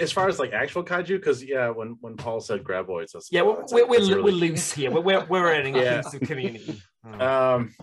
[0.00, 3.42] as far as like actual kaiju, because yeah, when when Paul said graboids, that's Yeah,
[3.42, 4.90] we're, that's- we're, we're, that's we're loose here.
[4.90, 5.96] We're, we're, we're in an Yeah.
[5.98, 6.80] inclusive community.
[7.04, 7.74] Um,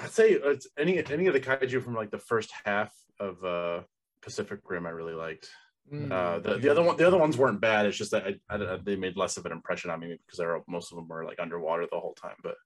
[0.00, 3.80] I'd say it's any any of the kaiju from like the first half of uh
[4.22, 5.48] Pacific Rim I really liked.
[5.92, 6.12] Mm.
[6.12, 7.86] Uh, the, the other one the other ones weren't bad.
[7.86, 10.60] It's just that I, I, they made less of an impression on me because they're
[10.68, 12.36] most of them were like underwater the whole time.
[12.42, 12.56] But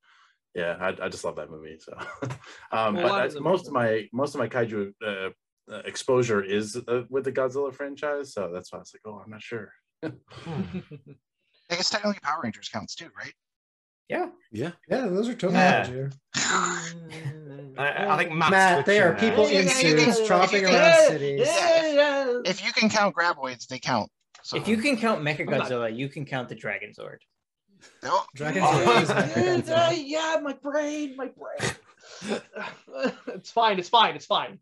[0.55, 1.79] yeah, I, I just love that movie.
[1.79, 1.96] So,
[2.72, 5.31] um, Well, but I, of them- most of my most of my kaiju uh,
[5.70, 8.35] uh, exposure is uh, with the Godzilla franchise.
[8.35, 9.72] So that's why I was like, oh, I'm not sure.
[10.31, 10.62] Hmm.
[11.70, 13.33] I guess technically Power Rangers counts too, right?
[14.12, 14.70] Yeah, yeah.
[14.90, 15.87] Yeah, those are totally Yeah.
[15.87, 16.12] kaiju.
[16.37, 17.79] Mm.
[17.79, 20.27] I, I think Matt's Matt, they are people in suits yeah.
[20.27, 21.48] tromping around cities.
[22.44, 24.11] If you can count graboids, they count.
[24.42, 27.18] So, if you can count Mecha not- Godzilla, you can count the Dragon Zord.
[28.05, 28.66] Oh, Dragon Oh.
[28.66, 31.72] Zord is oh, Yeah, yeah, yeah, my brain, my brain.
[33.29, 33.79] it's fine.
[33.79, 34.14] It's fine.
[34.14, 34.59] It's fine.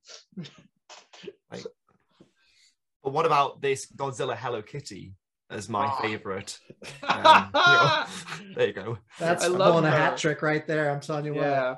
[1.51, 5.15] But what about this Godzilla Hello Kitty
[5.51, 6.03] as my Oh.
[6.03, 6.59] favorite?
[7.03, 8.05] Um, you know,
[8.57, 8.99] there you go.
[9.19, 10.91] That's I love pulling a hat trick right there.
[10.91, 11.43] I'm telling you what.
[11.43, 11.77] yeah,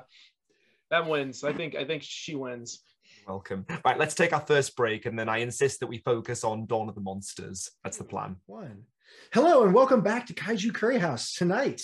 [0.91, 1.43] that wins.
[1.43, 1.75] I think.
[1.75, 2.83] I think she wins.
[3.27, 3.65] Welcome.
[3.85, 6.89] Right, let's take our first break, and then I insist that we focus on Dawn
[6.89, 7.69] of the Monsters.
[7.83, 8.35] That's the plan.
[8.45, 8.83] One.
[9.31, 11.33] Hello and welcome back to Kaiju Curry House.
[11.35, 11.83] Tonight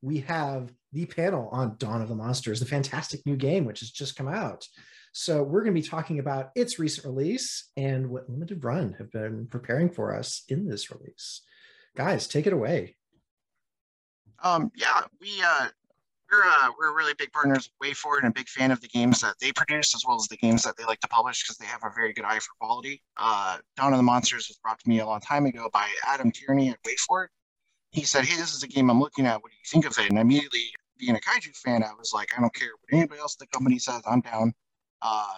[0.00, 3.90] we have the panel on Dawn of the Monsters, the fantastic new game which has
[3.90, 4.64] just come out.
[5.12, 9.10] So we're going to be talking about its recent release and what Limited Run have
[9.10, 11.42] been preparing for us in this release.
[11.96, 12.96] Guys, take it away.
[14.42, 15.68] Um, yeah, we uh,
[16.30, 19.20] we're uh, we're really big partners with WayForward and a big fan of the games
[19.20, 21.66] that they produce as well as the games that they like to publish because they
[21.66, 23.02] have a very good eye for quality.
[23.16, 26.30] Uh, Dawn of the Monsters was brought to me a long time ago by Adam
[26.30, 27.28] Tierney at WayForward.
[27.90, 29.42] He said, "Hey, this is a game I'm looking at.
[29.42, 32.30] What do you think of it?" And immediately, being a kaiju fan, I was like,
[32.36, 34.02] "I don't care what anybody else at the company says.
[34.06, 34.54] I'm down."
[35.02, 35.34] Uh,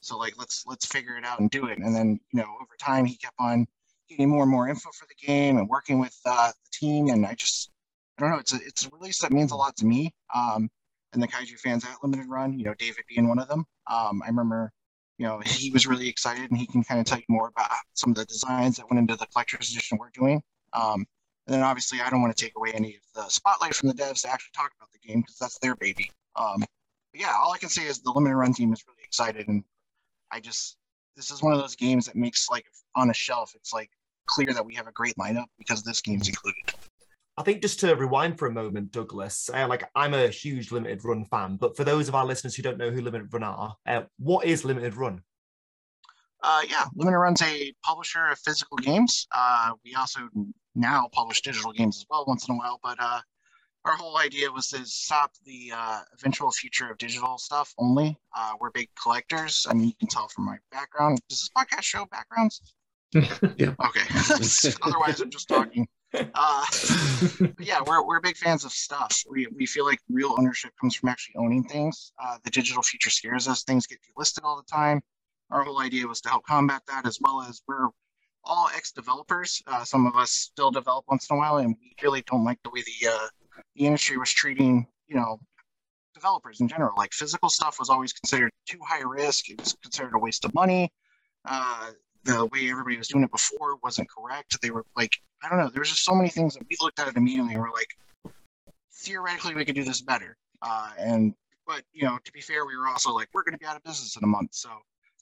[0.00, 1.78] so like, let's let's figure it out and do it.
[1.78, 3.66] And then you know, over time, he kept on
[4.08, 7.08] getting more and more info for the game and working with uh, the team.
[7.08, 7.70] And I just
[8.18, 8.38] I don't know.
[8.38, 10.12] It's a it's a release that means a lot to me.
[10.34, 10.68] Um,
[11.12, 13.64] and the kaiju fans at Limited Run, you know, David being one of them.
[13.86, 14.72] Um, I remember,
[15.18, 17.70] you know, he was really excited, and he can kind of tell you more about
[17.94, 20.42] some of the designs that went into the collector's edition we're doing.
[20.72, 21.06] Um,
[21.46, 23.94] and then obviously, I don't want to take away any of the spotlight from the
[23.94, 26.10] devs to actually talk about the game because that's their baby.
[26.36, 26.64] Um,
[27.12, 29.62] yeah, all I can say is the Limited Run team is really excited, and
[30.32, 30.76] I just
[31.16, 33.52] this is one of those games that makes like on a shelf.
[33.54, 33.90] It's like
[34.26, 36.74] clear that we have a great lineup because this game's included.
[37.36, 41.04] I think just to rewind for a moment, Douglas, uh, like I'm a huge limited
[41.04, 43.76] run fan, but for those of our listeners who don't know who limited run are,
[43.86, 45.22] uh, what is limited run?
[46.42, 49.26] Uh, yeah, Limited Run's a publisher of physical games.
[49.32, 50.28] Uh, we also
[50.74, 53.20] now publish digital games as well once in a while, but uh,
[53.84, 58.18] our whole idea was to stop the uh, eventual future of digital stuff only.
[58.36, 59.66] Uh, we're big collectors.
[59.68, 61.20] I mean, you can tell from my background.
[61.28, 62.60] Does this podcast show backgrounds?
[63.56, 63.74] Yeah.
[63.86, 64.00] Okay.
[64.82, 65.86] Otherwise, I'm just talking.
[66.12, 66.64] Uh,
[67.60, 69.22] yeah, we're, we're big fans of stuff.
[69.30, 72.12] We, we feel like real ownership comes from actually owning things.
[72.20, 73.62] Uh, the digital future scares us.
[73.62, 75.00] Things get delisted all the time.
[75.50, 77.88] Our whole idea was to help combat that, as well as we're
[78.42, 79.62] all ex-developers.
[79.68, 82.58] Uh, some of us still develop once in a while, and we really don't like
[82.64, 83.28] the way the uh,
[83.76, 85.38] the industry was treating, you know,
[86.14, 86.94] developers in general.
[86.96, 89.50] Like physical stuff was always considered too high risk.
[89.50, 90.90] It was considered a waste of money.
[91.44, 91.90] Uh,
[92.24, 94.56] the way everybody was doing it before wasn't correct.
[94.62, 95.68] They were like, I don't know.
[95.68, 98.34] There was just so many things that we looked at it immediately and were like,
[98.92, 100.36] theoretically, we could do this better.
[100.62, 101.34] Uh, and
[101.66, 103.76] but you know, to be fair, we were also like, we're going to be out
[103.76, 104.54] of business in a month.
[104.54, 104.70] So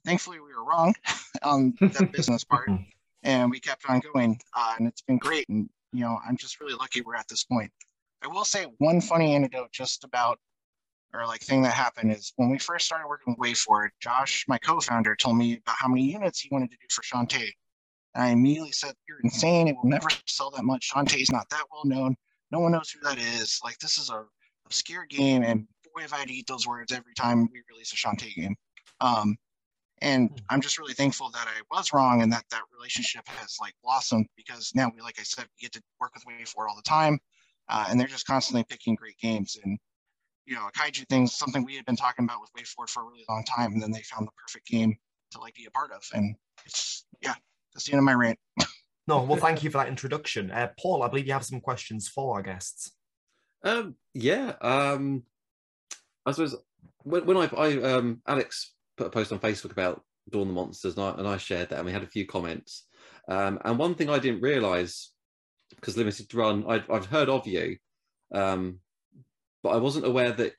[0.04, 0.94] thankfully, we were wrong
[1.42, 2.70] on that business part,
[3.22, 4.40] and we kept on going.
[4.54, 5.48] Uh, and it's been great.
[5.48, 7.72] And you know, I'm just really lucky we're at this point.
[8.22, 10.38] I will say one funny anecdote just about
[11.14, 14.56] or like thing that happened is when we first started working with WayForward, Josh, my
[14.58, 17.50] co-founder, told me about how many units he wanted to do for Shantae.
[18.14, 19.68] And I immediately said, You're insane.
[19.68, 20.90] It will never sell that much.
[20.90, 22.16] Shantae's not that well known.
[22.50, 23.60] No one knows who that is.
[23.62, 24.24] Like this is a
[24.66, 27.92] obscure game, and boy, if I had to eat those words every time we release
[27.92, 28.54] a Shantae game.
[29.00, 29.36] Um,
[30.00, 33.74] and I'm just really thankful that I was wrong and that that relationship has like
[33.84, 36.82] blossomed because now we, like I said, we get to work with WayForward all the
[36.82, 37.20] time,
[37.72, 39.56] uh, and they're just constantly picking great games.
[39.64, 39.78] And
[40.44, 43.06] you know, a kaiju thing's something we had been talking about with WayForward for a
[43.06, 44.96] really long time, and then they found the perfect game
[45.32, 46.02] to like be a part of.
[46.12, 47.34] And it's yeah,
[47.72, 48.38] that's the end of my rant.
[49.08, 50.52] No, well, thank you for that introduction.
[50.52, 52.92] Uh, Paul, I believe you have some questions for our guests.
[53.64, 54.52] Um, yeah.
[54.60, 55.24] Um,
[56.24, 56.54] I suppose
[57.02, 60.54] when, when I, I um, Alex put a post on Facebook about Dawn of the
[60.54, 62.86] Monsters, and I, and I shared that, and we had a few comments.
[63.28, 65.11] Um, and one thing I didn't realize
[65.74, 67.76] because Limited Run, I'd, I've heard of you,
[68.32, 68.80] um,
[69.62, 70.54] but I wasn't aware that.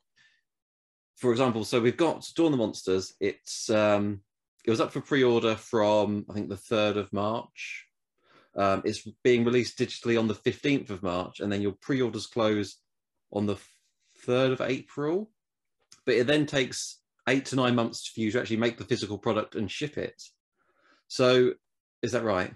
[1.17, 3.13] For example, so we've got Dawn the Monsters.
[3.19, 4.21] It's um,
[4.65, 7.86] it was up for pre-order from I think the third of March.
[8.56, 12.78] Um, it's being released digitally on the fifteenth of March, and then your pre-orders close
[13.32, 13.58] on the
[14.26, 15.30] third of April.
[16.06, 16.99] But it then takes
[17.30, 20.21] eight to nine months for you to actually make the physical product and ship it.
[21.08, 21.54] So,
[22.02, 22.54] is that right?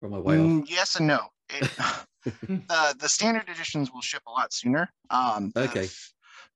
[0.00, 0.70] Or am I way Mm, off?
[0.70, 1.20] yes and no.
[1.50, 1.70] It,
[2.24, 4.90] the the standard editions will ship a lot sooner.
[5.10, 5.88] Um, the, Okay.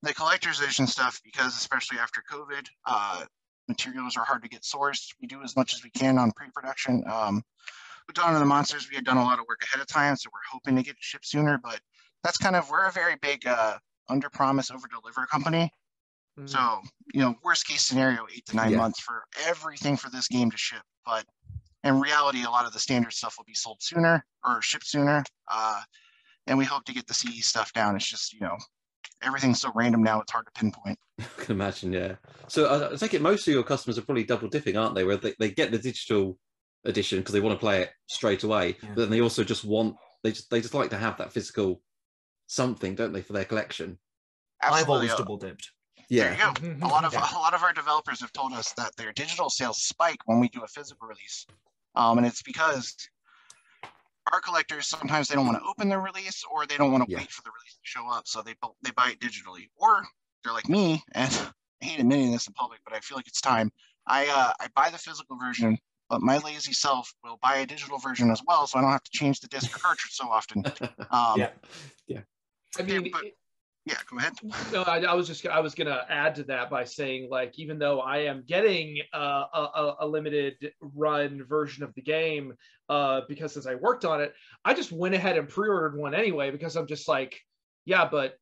[0.02, 3.24] The collector's edition stuff, because especially after COVID, uh,
[3.68, 5.06] materials are hard to get sourced.
[5.20, 7.04] We do as much as we can on pre-production.
[7.08, 7.42] Um,
[8.08, 10.16] with Dawn of the Monsters, we had done a lot of work ahead of time,
[10.16, 11.56] so we're hoping to get it shipped sooner.
[11.62, 11.78] But
[12.24, 13.78] that's kind of we're a very big uh,
[14.08, 15.70] under promise, over deliver company.
[16.36, 16.48] Mm.
[16.48, 16.80] So,
[17.14, 18.78] you know, worst case scenario, eight to nine Yeah.
[18.78, 20.82] months for everything for this game to ship.
[21.06, 21.26] But
[21.84, 25.24] in reality, a lot of the standard stuff will be sold sooner or shipped sooner.
[25.50, 25.80] Uh,
[26.46, 27.96] and we hope to get the CE stuff down.
[27.96, 28.56] It's just, you know,
[29.22, 30.98] everything's so random now, it's hard to pinpoint.
[31.20, 32.16] I can imagine, yeah.
[32.48, 35.04] So I, I take it most of your customers are probably double dipping, aren't they?
[35.04, 36.38] Where they, they get the digital
[36.84, 38.88] edition because they want to play it straight away, Yeah.
[38.94, 41.80] but then they also just want they just they just like to have that physical
[42.48, 43.98] something, don't they, for their collection?
[44.60, 45.70] I've always double dipped.
[46.08, 46.34] Yeah.
[46.34, 46.86] There you go.
[46.86, 47.20] A lot of Yeah.
[47.32, 50.48] a lot of our developers have told us that their digital sales spike when we
[50.48, 51.46] do a physical release,
[51.94, 52.94] um, and it's because
[54.32, 57.10] our collectors sometimes they don't want to open the release or they don't want to
[57.10, 57.18] Yeah.
[57.18, 60.02] wait for the release to show up, so they they buy it digitally, or
[60.44, 61.30] they're like me, and
[61.82, 63.70] I hate admitting this in public, but I feel like it's time.
[64.06, 65.76] I uh, I buy the physical version,
[66.08, 69.02] but my lazy self will buy a digital version as well, so I don't have
[69.02, 70.62] to change the disc or cartridge so often.
[71.10, 71.40] Um,
[72.06, 72.20] Yeah.
[72.78, 73.36] I mean, but- it-
[73.84, 74.34] yeah, go ahead.
[74.72, 77.78] no, I, I was just I was gonna add to that by saying like even
[77.78, 82.54] though I am getting uh, a, a, limited run version of the game
[82.88, 86.50] uh, because as I worked on it, I just went ahead and pre-ordered one anyway
[86.52, 87.40] because I'm just like,
[87.84, 88.36] yeah, but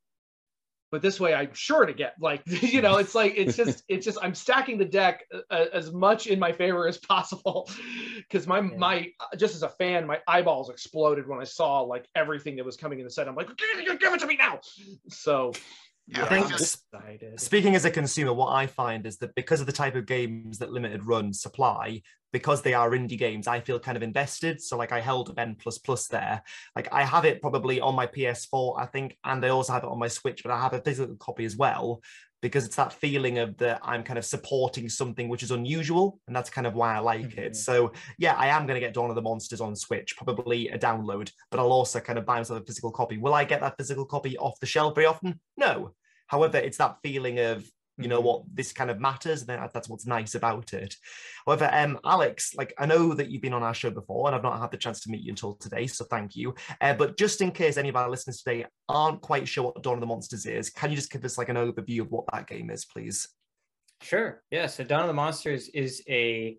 [0.91, 4.05] but this way I'm sure to get like you know it's like it's just it's
[4.05, 7.69] just I'm stacking the deck uh, as much in my favor as possible.
[8.29, 8.77] Because my Yeah.
[8.77, 12.77] my just as a fan my eyeballs exploded when I saw like everything that was
[12.77, 13.27] coming in the set.
[13.29, 14.61] I'm like give, give it to me now!
[15.09, 15.53] So
[16.07, 19.67] Yeah, I think feel- Speaking as a consumer, what I find is that because of
[19.67, 23.79] the type of games that Limited Run supply, because they are indie games, I feel
[23.81, 24.61] kind of invested.
[24.61, 26.43] So, like, I held Ben Plus Plus there.
[26.77, 29.91] Like, I have it probably on my PS4, I think, and I also have it
[29.91, 32.03] on my Switch, but I have a physical copy as well.
[32.43, 36.35] because it's that feeling of that I'm kind of supporting something which is unusual, and
[36.35, 37.39] that's kind of why I like Mhm.
[37.39, 37.55] it.
[37.55, 40.79] So yeah, I am going to get Dawn of the Monsters on Switch, probably a
[40.79, 43.19] download, but I'll also kind of buy myself a physical copy.
[43.19, 45.39] Will I get that physical copy off the shelf very often?
[45.59, 45.93] No.
[46.29, 49.89] However, it's that feeling of you know what this kind of matters and that- that's
[49.89, 50.97] what's nice about it
[51.47, 54.43] however um alex like i know that you've been on our show before and i've
[54.43, 57.41] not had the chance to meet you until today so thank you uh, but just
[57.41, 60.47] in case any of our listeners today aren't quite sure what dawn of the monsters
[60.47, 63.29] is can you just give us like an overview of what that game is please
[64.03, 64.43] Sure.
[64.51, 64.67] Yeah.
[64.67, 66.57] So Dawn of the Monsters is a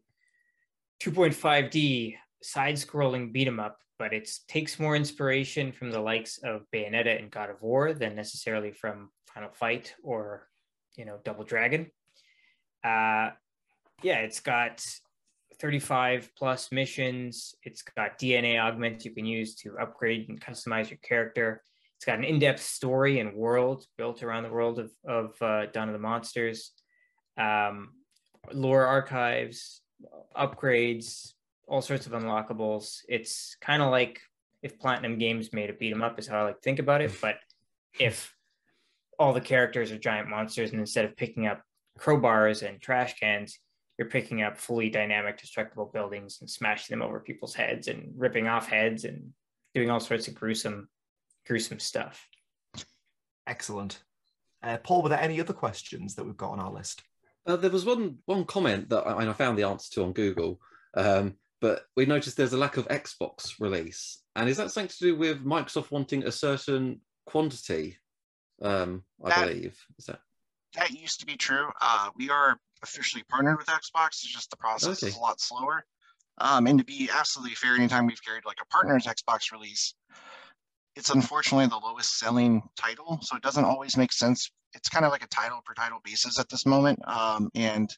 [1.01, 7.17] 2.5D side-scrolling beat 'em up, but it takes more inspiration from the likes of Bayonetta
[7.19, 10.47] and God of War than necessarily from Final Fight or,
[10.95, 11.91] you know, Double Dragon.
[12.83, 13.31] Uh,
[14.03, 14.83] yeah, it's got
[15.59, 17.53] 35 plus missions.
[17.63, 21.63] It's got DNA augments you can use to upgrade and customize your character.
[21.97, 25.87] It's got an in-depth story and world built around the world of, of uh, Dawn
[25.87, 26.71] of the Monsters
[27.37, 27.91] um,
[28.51, 29.81] lore archives,
[30.35, 31.33] upgrades,
[31.67, 32.99] all sorts of unlockables.
[33.07, 34.19] It's kind of like
[34.63, 37.11] if Platinum Games made a beat 'em up, is how I like think about it.
[37.21, 37.37] But
[37.99, 38.35] if
[39.21, 41.61] all the characters are giant monsters, and instead of picking up
[41.99, 43.59] crowbars and trash cans,
[43.97, 48.47] you're picking up fully dynamic, destructible buildings and smashing them over people's heads and ripping
[48.47, 49.31] off heads and
[49.75, 50.89] doing all sorts of gruesome,
[51.47, 52.27] gruesome stuff.
[53.47, 54.03] excellent
[54.63, 57.01] uh, paul were there any other questions that we've got on our list
[57.47, 60.59] Uh, there was one one comment that I, I found the answer to on Google,
[60.95, 65.05] um, but we noticed there's a lack of Xbox release, and is that something to
[65.07, 67.97] do with Microsoft wanting a certain quantity?
[68.61, 70.21] Um, I That- believe is that
[70.73, 71.69] That used to be true.
[71.81, 74.07] Uh, we are officially partnered with Xbox.
[74.23, 75.85] It's just the process is a lot slower.
[76.37, 79.93] Um, and to be absolutely fair, anytime we've carried like a partner's Xbox release,
[80.95, 83.19] it's unfortunately the lowest selling title.
[83.21, 84.49] So it doesn't always make sense.
[84.73, 86.99] It's kind of like a title per title basis at this moment.
[87.05, 87.89] Um, and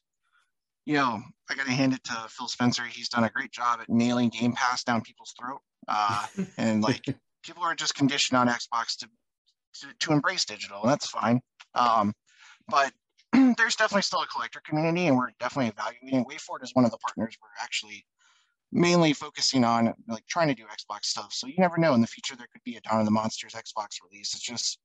[0.86, 2.84] you know, I got to hand it to Phil Spencer.
[2.84, 5.62] He's done a great job at nailing Game Pass down people's throat.
[5.88, 6.26] Uh,
[6.58, 7.04] and like
[7.44, 9.10] people are just conditioned on Xbox to
[10.00, 11.42] to, embrace digital, and that's fine.
[11.76, 12.14] Um,
[12.68, 12.92] but
[13.34, 16.26] there's definitely still a collector community, and we're definitely evaluating.
[16.26, 18.06] WayForward is one of the partners we're actually
[18.72, 21.32] mainly focusing on, like trying to do Xbox stuff.
[21.32, 23.54] So you never know in the future there could be a Dawn of the Monsters
[23.54, 24.34] Xbox release.
[24.34, 24.80] It's just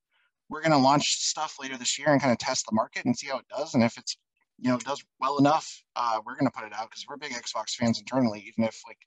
[0.49, 3.17] we're going to launch stuff later this year and kind of test the market and
[3.17, 4.17] see how it does, and if it's
[4.59, 7.33] you know does well enough, uh, we're going to put it out because we're big
[7.33, 8.99] Xbox fans internally, even if like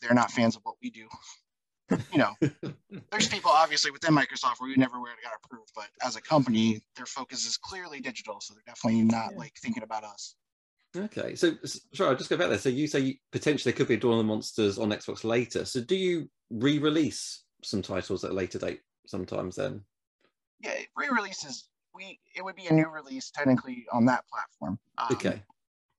[0.00, 1.06] they're not fans of what we do.
[1.90, 2.32] You know,
[3.10, 6.20] there's people obviously within Microsoft where we never would have got approved, but as a
[6.22, 9.38] company, their focus is clearly digital, so they're definitely not Yeah.
[9.38, 10.34] like thinking about us.
[10.96, 11.34] okay?
[11.34, 12.58] So s- sorry, I'll just go back there.
[12.58, 15.64] So you say potentially there could be a Dawn of the Monsters on Xbox later.
[15.64, 19.56] So do you re-release some titles at a later date sometimes?
[19.56, 19.84] Then
[20.60, 21.68] Yeah, re-releases.
[21.94, 24.78] We it would be a new release technically on that platform.
[24.98, 25.42] Um, okay,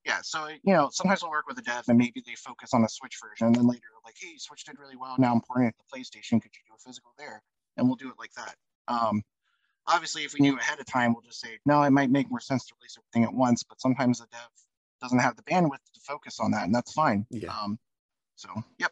[0.05, 2.83] Yeah, so you know sometimes we'll work with a dev and maybe they focus on
[2.83, 5.15] a Switch version, and then later like, hey, Switch did really well.
[5.17, 6.41] Now I'm porting it to PlayStation.
[6.41, 7.41] Could you do a physical there?
[7.77, 8.55] And we'll do it like that.
[8.87, 9.23] Um,
[9.87, 11.81] obviously, if we knew ahead of time, we'll just say no.
[11.81, 14.47] It might make more sense to release everything at once, but sometimes the dev
[15.01, 17.25] doesn't have the bandwidth to focus on that, and that's fine.
[17.31, 17.49] yeah.
[17.49, 17.79] Um,
[18.35, 18.91] so yep.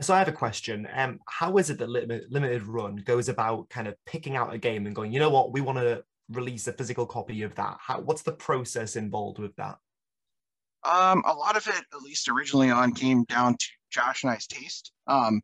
[0.00, 0.88] So I have a question.
[0.94, 4.86] Um, how is it that Limited Run goes about kind of picking out a game
[4.86, 7.78] and going, you know what, we want to release a physical copy of that?
[7.80, 9.78] How, what's the process involved with that?
[10.84, 14.46] Um, a lot of it, at least originally on, came down to Josh and I's
[14.46, 14.92] taste.
[15.06, 15.40] Um,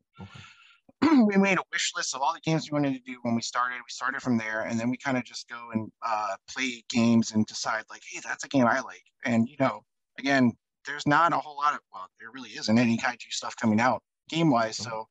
[1.26, 3.42] we made a wish list of all the games we wanted to do when we
[3.42, 3.76] started.
[3.76, 7.32] We started from there, and then we kind of just go and uh, play games
[7.32, 9.02] and decide, like, hey, that's a game I like.
[9.24, 9.82] And you know,
[10.18, 10.52] again,
[10.86, 14.02] there's not a whole lot of well, there really isn't any kaiju stuff coming out
[14.28, 14.76] game wise.
[14.76, 15.08] So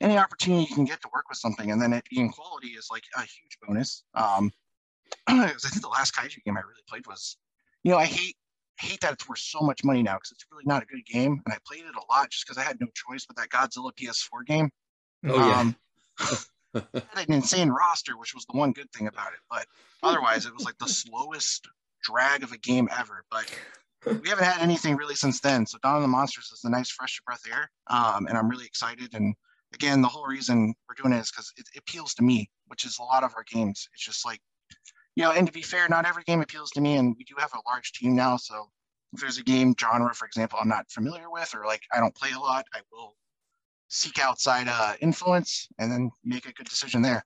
[0.00, 2.88] any opportunity you can get to work with something, and then it being quality is
[2.90, 4.04] like a huge bonus.
[4.14, 4.52] Um,
[5.26, 7.36] I think the last kaiju game I really played was,
[7.82, 8.36] you know, I hate
[8.78, 11.40] hate that it's worth so much money now because it's really not a good game,
[11.44, 13.26] and I played it a lot just because I had no choice.
[13.26, 14.70] But that Godzilla PS4 game,
[15.28, 15.60] Oh yeah.
[15.60, 15.76] um,
[16.74, 19.40] had an insane roster, which was the one good thing about it.
[19.50, 19.66] But
[20.02, 21.68] otherwise, it was like the slowest
[22.02, 23.24] drag of a game ever.
[23.30, 23.50] But
[24.22, 25.66] we haven't had anything really since then.
[25.66, 28.48] So Dawn of the Monsters is a nice fresh breath of air, um, and I'm
[28.48, 29.14] really excited.
[29.14, 29.34] And
[29.74, 32.84] again, the whole reason we're doing it is because it, it appeals to me, which
[32.84, 33.88] is a lot of our games.
[33.94, 34.40] It's just like,
[35.16, 37.34] you know, and to be fair, not every game appeals to me, and we do
[37.38, 38.36] have a large team now.
[38.36, 38.68] So
[39.14, 42.14] if there's a game genre, for example, I'm not familiar with, or like I don't
[42.14, 43.16] play a lot, I will
[43.88, 47.24] seek outside uh, influence and then make a good decision there.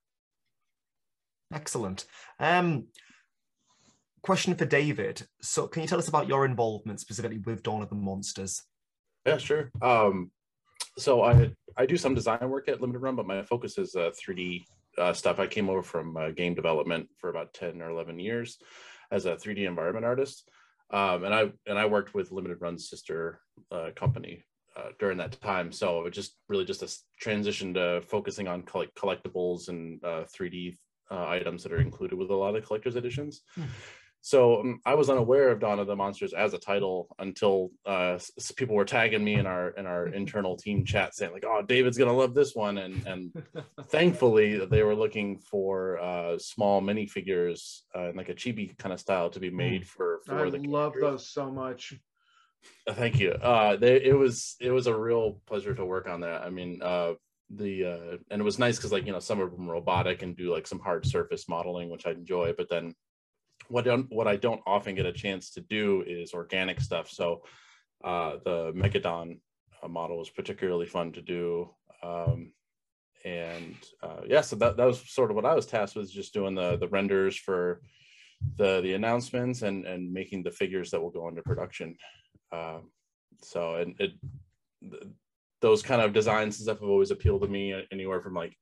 [1.52, 2.06] Excellent.
[2.38, 2.86] Um,
[4.22, 5.26] question for David.
[5.42, 8.62] So, can you tell us about your involvement specifically with Dawn of the Monsters?
[9.26, 9.72] Yeah, sure.
[9.82, 10.30] Um,
[10.96, 14.10] so I I do some design work at Limited Run, but my focus is uh,
[14.10, 14.64] 3D
[14.98, 15.38] uh, stuff.
[15.38, 18.58] I came over from uh, game development for about ten or eleven years
[19.10, 20.48] as a 3D environment artist,
[20.90, 24.44] um, and I and I worked with Limited Run's sister uh, company
[24.76, 25.72] uh, during that time.
[25.72, 30.76] So it just really just a transition to focusing on collect- collectibles and uh, 3D
[31.10, 33.42] uh, items that are included with a lot of collector's editions.
[33.54, 33.64] Hmm.
[34.22, 38.18] So um, I was unaware of Dawn of the Monsters as a title until uh,
[38.56, 41.96] people were tagging me in our in our internal team chat saying like, "Oh, David's
[41.96, 43.44] gonna love this one," and and
[43.88, 49.00] thankfully they were looking for uh, small minifigures uh, in like a chibi kind of
[49.00, 51.02] style to be made for for I the love characters.
[51.02, 51.94] those so much.
[52.86, 53.30] Uh, Thank you.
[53.30, 56.42] Uh, they, it was it was a real pleasure to work on that.
[56.42, 57.14] I mean, uh,
[57.48, 60.36] the uh, and it was nice because like you know some of them robotic and
[60.36, 62.52] do like some hard surface modeling, which I enjoy.
[62.56, 62.94] But then
[63.68, 67.10] what don't what I don't often get a chance to do is organic stuff.
[67.10, 67.42] So
[68.04, 69.38] uh, the Megadon
[69.82, 71.70] uh, model was particularly fun to do.
[72.02, 72.52] Um,
[73.24, 76.32] and uh, yeah, so that, that was sort of what I was tasked with, just
[76.32, 77.82] doing the the renders for
[78.56, 81.96] the the announcements and and making the figures that will go into production.
[82.52, 82.90] Um,
[83.42, 84.12] so and it
[84.90, 85.02] th-
[85.60, 88.56] those kind of designs and stuff have always appealed to me uh, anywhere from like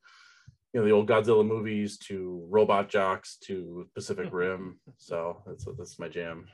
[0.73, 4.79] you know the old Godzilla movies to Robot Jox to Pacific Rim.
[4.97, 6.47] So that's that's my jam.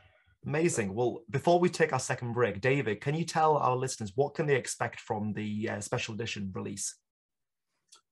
[0.46, 0.94] Amazing.
[0.94, 4.46] Well, before we take our second break, David, can you tell our listeners what can
[4.46, 6.96] they expect from the uh, special edition release?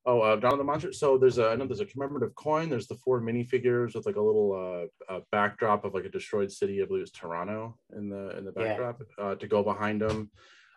[0.05, 0.92] Oh, uh, Dawn of the Monster.
[0.92, 2.68] So there's a I know there's a commemorative coin.
[2.68, 6.50] There's the four minifigures with like a little uh, uh, backdrop of like a destroyed
[6.50, 6.82] city.
[6.82, 8.64] I believe it's Toronto in the in the Yeah.
[8.68, 10.30] backdrop uh, to go behind them.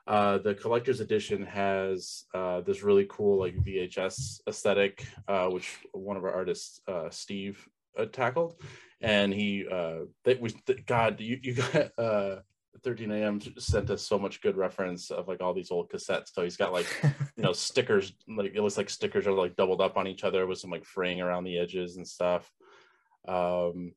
[0.08, 6.18] Uh, the collector's edition has uh, this really cool like VHS aesthetic, uh, which one
[6.18, 8.56] of our artists, uh, Steve, uh, tackled,
[9.02, 10.54] and he uh, that was
[10.86, 11.20] God.
[11.20, 12.36] You you got uh,
[12.84, 13.40] 13 a.m.
[13.58, 16.30] sent us so much good reference of like all these old cassettes.
[16.34, 16.88] So he's got like
[17.36, 20.46] you know stickers like it looks like stickers are like doubled up on each other
[20.46, 22.52] with some like fraying around the edges and stuff
[23.28, 23.92] um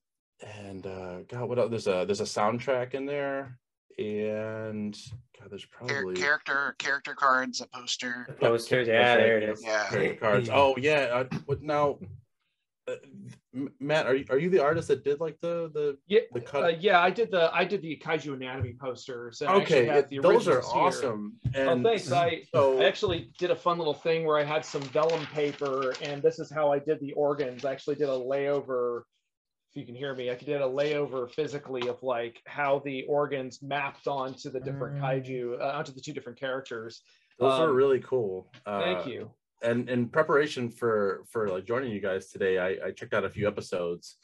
[0.64, 3.58] and uh god what else there's a there's a soundtrack in there
[3.98, 4.96] and
[5.38, 8.26] god there's probably character character cards, a poster.
[8.40, 9.50] Posters, yeah, right, there it yeah.
[9.52, 9.62] is.
[9.64, 9.86] Yeah.
[9.90, 11.98] Trading cards oh yeah uh, what now
[12.86, 12.94] uh,
[13.80, 16.64] matt are you, are you the artist that did like the the Yeah, the cut
[16.64, 19.40] uh, yeah, I did the I did the Kaiju Anatomy posters.
[19.42, 20.82] and okay have it- the those are originals here.
[20.82, 22.10] awesome Oh, and thanks.
[22.12, 25.92] I so I actually did a fun little thing where I had some vellum paper,
[26.02, 27.64] and this is how I did the organs.
[27.64, 29.02] I actually did a layover.
[29.70, 33.62] If you can hear me, I did a layover physically of like how the organs
[33.62, 35.00] mapped onto the different Mm.
[35.02, 37.02] kaiju, uh, onto the two different characters.
[37.38, 39.30] those are um, really cool uh, Thank you.
[39.62, 43.30] and in preparation for for like joining you guys today, I, I checked out a
[43.30, 44.16] few episodes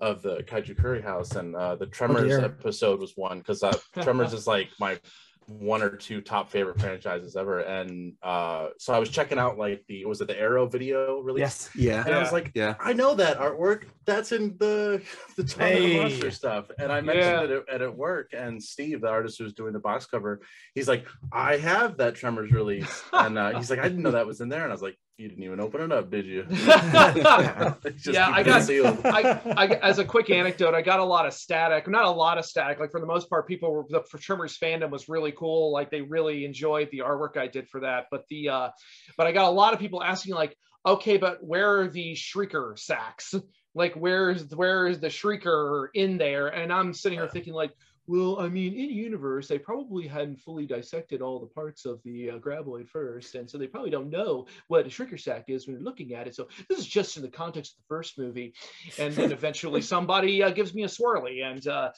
[0.00, 2.44] of the Kaiju Curry House, and uh, the Tremors dear.
[2.44, 3.72] episode was one because uh,
[4.02, 4.98] Tremors is like my
[5.46, 9.84] one or two top favorite franchises ever, and uh, so I was checking out like
[9.88, 11.40] the was it the Arrow video release?
[11.40, 11.70] Yes.
[11.74, 12.04] Yeah.
[12.04, 12.74] And I was like, Yeah.
[12.80, 13.84] I know that artwork.
[14.04, 15.02] That's in the
[15.36, 16.00] the Dawn Hey.
[16.00, 16.70] Monster stuff.
[16.78, 17.56] And I mentioned Yeah.
[17.56, 20.40] it at, at, at work, and Steve, the artist who's doing the box cover,
[20.74, 24.26] he's like, I have that Tremors release, and uh, he's like, I didn't know that
[24.26, 26.44] was in there, and I was like, you didn't even open it up, did you?
[26.50, 29.00] Yeah, I got- sealed.
[29.04, 31.88] I, I, as a quick anecdote, I got a lot of static.
[31.88, 32.78] Not a lot of static.
[32.78, 35.72] Like for the most part, people were the for Tremors fandom was really cool.
[35.72, 38.06] Like they really enjoyed the artwork I did for that.
[38.10, 38.68] But the uh,
[39.16, 40.54] but I got a lot of people asking like,
[40.84, 43.34] okay, but where are the shrieker sacks?
[43.74, 46.48] Like where's where is the shrieker in there?
[46.48, 47.72] And I'm sitting here thinking like,
[48.06, 52.30] well, I mean, in universe, they probably hadn't fully dissected all the parts of the
[52.30, 55.76] uh, graboid first, and so they probably don't know what a shrieker sack is when
[55.76, 56.34] you're looking at it.
[56.34, 58.54] So this is just in the context of the first movie
[58.98, 61.90] and then eventually somebody uh, gives me a swirly and uh,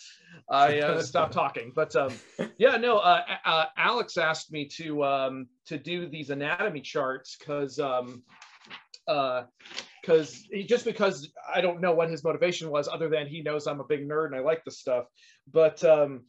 [0.49, 1.73] I uh, stop talking.
[1.75, 2.13] But um,
[2.59, 2.99] yeah, no.
[2.99, 8.23] Uh, uh, Alex asked me to um, to do these anatomy charts because um,
[9.09, 13.81] because just because I don't know what his motivation was, other than he knows I'm
[13.81, 15.07] a big nerd and I like this stuff.
[15.51, 16.25] But um,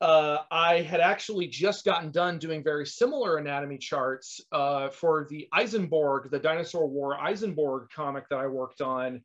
[0.00, 5.48] uh, I had actually just gotten done doing very similar anatomy charts uh, for the
[5.54, 9.22] Izenborg, the Dinosaur War Izenborg comic that I worked on.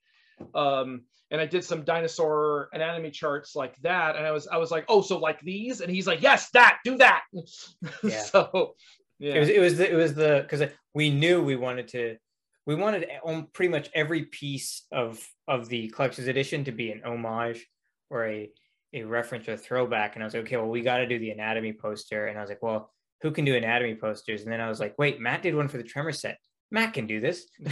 [0.54, 4.16] Um, and I did some dinosaur anatomy charts like that.
[4.16, 5.82] And I was, I was like, oh, so like these?
[5.82, 7.24] And he's like, yes, that, do that.
[8.04, 8.22] Yeah.
[8.22, 8.76] so,
[9.36, 12.18] It was it was the, it was the because we knew we wanted to
[12.68, 17.02] we wanted on pretty much every piece of of the collector's edition to be an
[17.04, 17.66] homage
[18.12, 18.52] or a
[18.94, 20.16] a reference or a throwback.
[20.16, 22.28] And I was like, okay, well, we got to do the anatomy poster.
[22.28, 24.44] And I was like, well, who can do anatomy posters?
[24.44, 26.38] And then I was like, wait, Matt did one for the Tremor set.
[26.70, 27.48] Matt can do this.
[27.66, 27.70] I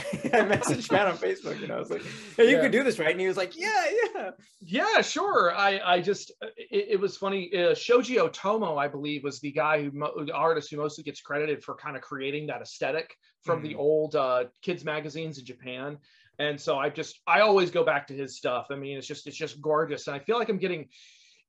[0.47, 2.01] messaged Matt on Facebook and I was like,
[2.37, 2.61] hey, you Yeah.
[2.61, 3.11] can do this, right?
[3.11, 3.85] And he was like, yeah,
[4.15, 4.29] yeah.
[4.61, 5.53] Yeah, sure.
[5.55, 7.51] I I just it, it was funny.
[7.55, 9.91] Uh, Shoji Otomo, I believe, was the guy who
[10.25, 14.15] the artist who mostly gets credited for kind of creating that aesthetic from the old
[14.15, 15.97] uh, kids magazines in Japan.
[16.39, 18.67] And so I just I always go back to his stuff.
[18.71, 20.87] I mean, it's just it's just gorgeous, and I feel like I'm getting.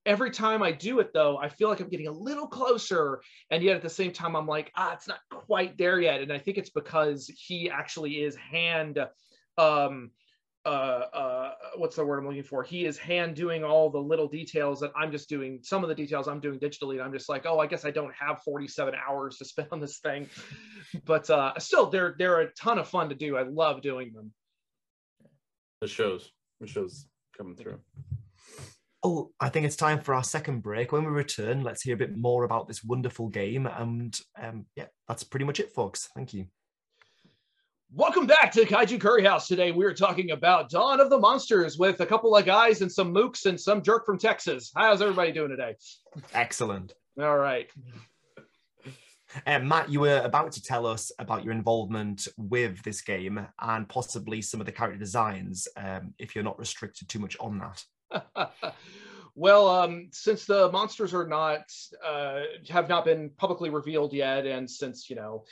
[0.07, 3.62] Every time I do it, though, I feel like I'm getting a little closer, and
[3.62, 6.20] yet at the same time, I'm like, ah, it's not quite there yet.
[6.20, 9.04] And I think it's because he actually is hand,
[9.59, 10.12] um,
[10.64, 12.62] uh, uh, what's the word I'm looking for?
[12.62, 15.61] He is hand doing all the little details that I'm just doing.
[15.62, 17.90] Some of the details I'm doing digitally, and I'm just like, oh, I guess I
[17.90, 20.28] don't have 47 hours to spend on this thing,
[21.04, 23.36] but uh, still, they're they're a ton of fun to do.
[23.36, 24.32] I love doing them.
[25.80, 27.78] The shows, the shows coming through.
[29.09, 30.90] Oh, I think it's time for our second break.
[30.90, 33.64] When we return, let's hear a bit more about this wonderful game.
[33.64, 36.09] And um, yeah, that's pretty much it, folks.
[36.16, 36.46] Thank you.
[37.94, 39.46] Welcome back to Kaiju Curry House.
[39.46, 42.90] Today we are talking about Dawn of the Monsters with a couple of guys and
[42.90, 44.72] some mooks and some jerk from Texas.
[44.74, 45.76] How's everybody doing today?
[46.34, 46.92] Excellent.
[47.16, 47.70] All right.
[49.46, 53.88] Um, Matt, you were about to tell us about your involvement with this game and
[53.88, 57.84] possibly some of the character designs, um, if you're not restricted too much on that.
[59.34, 61.62] well, um, since the monsters are not
[62.04, 65.44] uh, have not been publicly revealed yet, and since you know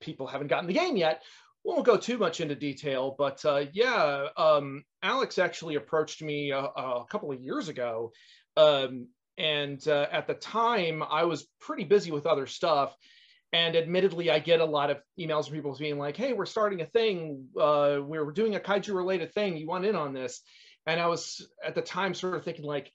[0.00, 1.22] people haven't gotten the game yet,
[1.64, 3.14] we won't go too much into detail.
[3.18, 8.12] But uh, yeah, um, Alex actually approached me a, a couple of years ago,
[8.56, 12.94] um, and uh, at the time I was pretty busy with other stuff.
[13.52, 16.80] And admittedly, I get a lot of emails from people being like, "Hey, we're starting
[16.80, 17.46] a thing.
[17.58, 19.56] Uh, we're doing a kaiju-related thing.
[19.56, 20.42] You want in on this?"
[20.86, 22.92] And I was at the time sort of thinking like,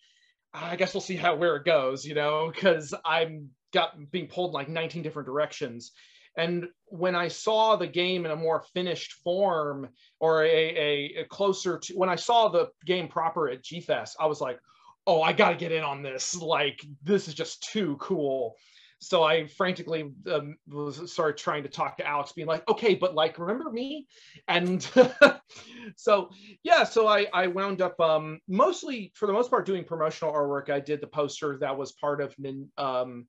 [0.53, 4.51] I guess we'll see how where it goes, you know, because I'm got being pulled
[4.51, 5.91] in like 19 different directions.
[6.37, 9.89] And when I saw the game in a more finished form
[10.19, 14.27] or a, a, a closer to when I saw the game proper at GFest, I
[14.27, 14.59] was like,
[15.07, 16.35] oh, I got to get in on this.
[16.35, 18.55] Like, this is just too cool.
[19.03, 23.15] So I frantically um, was started trying to talk to Alex, being like, okay, but
[23.15, 24.07] like, remember me?
[24.47, 24.87] And
[25.95, 26.29] so
[26.63, 30.69] yeah so i i wound up um mostly for the most part doing promotional artwork
[30.69, 33.25] i did the poster that was part of nin, um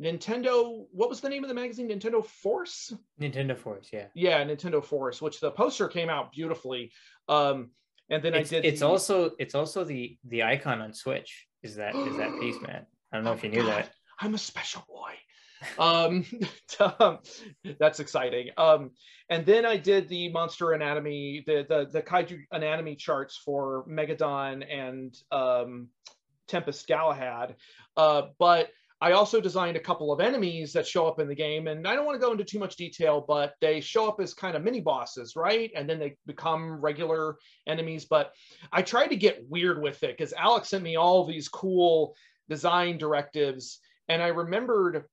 [0.00, 4.06] nintendo what was the name of the magazine nintendo force Nintendo Force, yeah.
[4.14, 6.92] yeah nintendo force which the poster came out beautifully
[7.28, 7.70] um
[8.10, 11.46] and then It's, i did it's the- also it's also the the icon on Switch
[11.62, 12.84] is that is that piece, man.
[13.10, 13.90] I don't know Oh if you knew God, that.
[14.20, 15.14] I'm a special boy.
[15.78, 16.24] um,
[17.00, 17.18] um,
[17.78, 18.50] that's exciting.
[18.56, 18.90] Um,
[19.28, 24.64] and then I did the monster anatomy, the the the kaiju anatomy charts for Megadon
[24.70, 25.88] and um,
[26.46, 27.56] Tempest Galahad.
[27.96, 31.66] Uh, but I also designed a couple of enemies that show up in the game,
[31.66, 34.32] and I don't want to go into too much detail, but they show up as
[34.32, 35.70] kind of mini bosses, right?
[35.76, 37.36] And then they become regular
[37.66, 38.06] enemies.
[38.06, 38.32] But
[38.72, 42.14] I tried to get weird with it because Alex sent me all these cool
[42.48, 45.04] design directives, and I remembered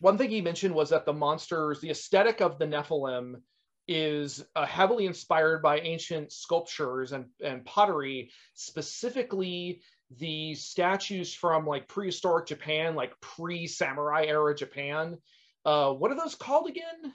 [0.00, 3.40] one thing he mentioned was that the monsters, the aesthetic of the Nephilim
[3.88, 9.82] is uh, heavily inspired by ancient sculptures and, and pottery, specifically
[10.18, 15.18] the statues from like prehistoric Japan, like pre-samurai era Japan.
[15.64, 17.12] Uh, what are those called again?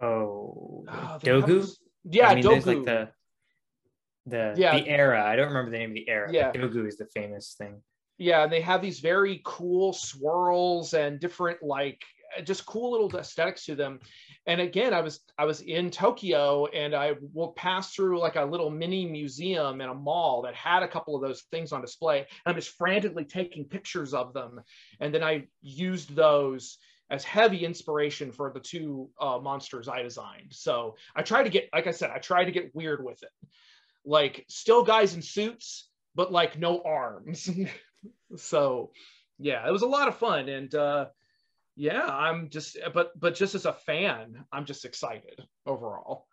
[0.00, 1.74] Oh, Ah, they have Dogu.
[2.04, 2.66] Yeah, I mean, Dogu.
[2.66, 3.08] like the
[4.26, 4.78] the Yeah.
[4.78, 5.24] the era.
[5.24, 6.30] I don't remember the name of the era.
[6.32, 6.52] Yeah.
[6.52, 7.82] Dogu is the famous thing.
[8.22, 12.00] Yeah and they have these very cool swirls and different like
[12.44, 14.00] just cool little aesthetics to them.
[14.46, 18.44] And again i was i was in tokyo and i will pass through like a
[18.44, 22.18] little mini museum in a mall that had a couple of those things on display
[22.18, 24.60] and i'm just frantically taking pictures of them.
[25.00, 26.78] And then i used those
[27.10, 30.52] as heavy inspiration for the two uh, monsters i designed.
[30.52, 33.48] So i try to get like i said i try to get weird with it.
[34.04, 37.48] Like still guys in suits but like no arms
[38.36, 38.90] so
[39.38, 41.06] yeah it was a lot of fun and uh
[41.76, 46.26] yeah i'm just but but just as a fan i'm just excited overall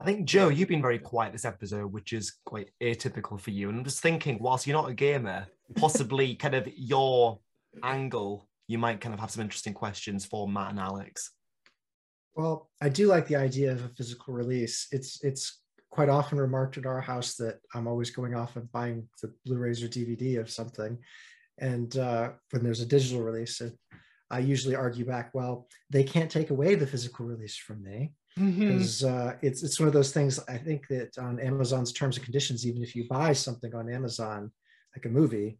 [0.00, 3.68] I think, Joe, you've been very quiet this episode, which is quite atypical for you.
[3.68, 5.46] And I'm just thinking, whilst you're not a gamer,
[5.76, 7.38] possibly kind of your
[7.82, 11.32] angle, you might kind of have some interesting questions for Matt and Alex.
[12.34, 14.86] Well, I do like the idea of a physical release.
[14.90, 15.59] It's it's
[15.90, 19.82] quite often remarked at our house that I'm always going off and buying the Blu-rays
[19.82, 20.98] or DVD of something,
[21.58, 23.76] and uh, when there's a digital release, it,
[24.30, 29.04] I usually argue back, well, they can't take away the physical release from me because
[29.04, 30.38] uh, it's it's one of those things.
[30.48, 34.52] I think that on Amazon's terms and conditions, even if you buy something on Amazon,
[34.96, 35.58] like a movie,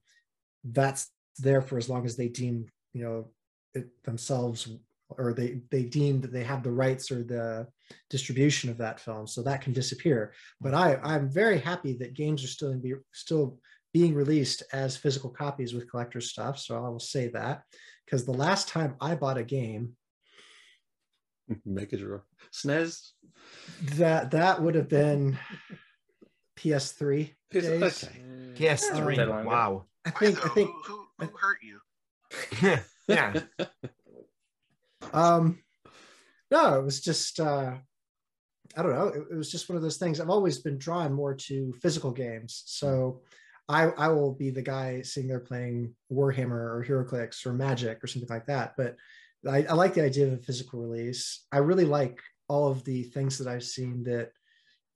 [0.65, 3.29] that's there for as long as they deem you know
[3.75, 4.69] it themselves
[5.11, 7.67] or they they deem that they have the rights or the
[8.09, 12.43] distribution of that film so that can disappear but i i'm very happy that games
[12.45, 13.59] are still in be still
[13.93, 17.63] being released as physical copies with collector stuff so i will say that
[18.05, 19.93] because the last time i bought a game
[21.67, 22.21] make Mega Drive.
[22.55, 23.11] SNES.
[23.97, 25.39] that that would have been
[26.59, 28.05] ps3 Is- days.
[28.05, 28.21] okay.
[28.55, 29.17] PS3.
[29.17, 29.85] that wow.
[30.05, 30.45] i think though?
[30.45, 31.81] i think who, who, who hurt you?
[33.09, 33.41] yeah.
[35.13, 35.59] um
[36.51, 37.75] no it was just uh
[38.77, 40.21] i don't know it, it was just one of those things.
[40.21, 42.63] I've always been drawn more to physical games.
[42.67, 43.23] So
[43.69, 48.07] i i will be the guy sitting there playing warhammer or heroclix or magic or
[48.07, 48.75] something like that.
[48.77, 48.97] But
[49.49, 51.47] I, I like the idea of a physical release.
[51.51, 54.33] I really like all of the things that i've seen that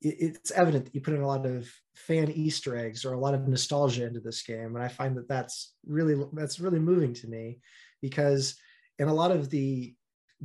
[0.01, 3.19] it, it's evident that you put in a lot of fan easter eggs or a
[3.19, 4.75] lot of nostalgia into this game.
[4.75, 7.59] And i find that that's really that's really moving to me
[8.01, 8.55] because
[8.99, 9.95] in a lot of the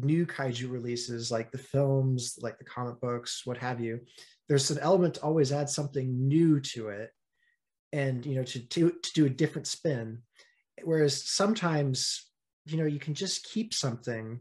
[0.02, 4.00] new kaiju releases like the films like the comic books what have you
[4.48, 7.10] there's an element to always add something new to it
[7.92, 10.18] and you know to, to to do a different spin.
[10.82, 12.26] Whereas sometimes
[12.66, 14.40] you know you can just keep something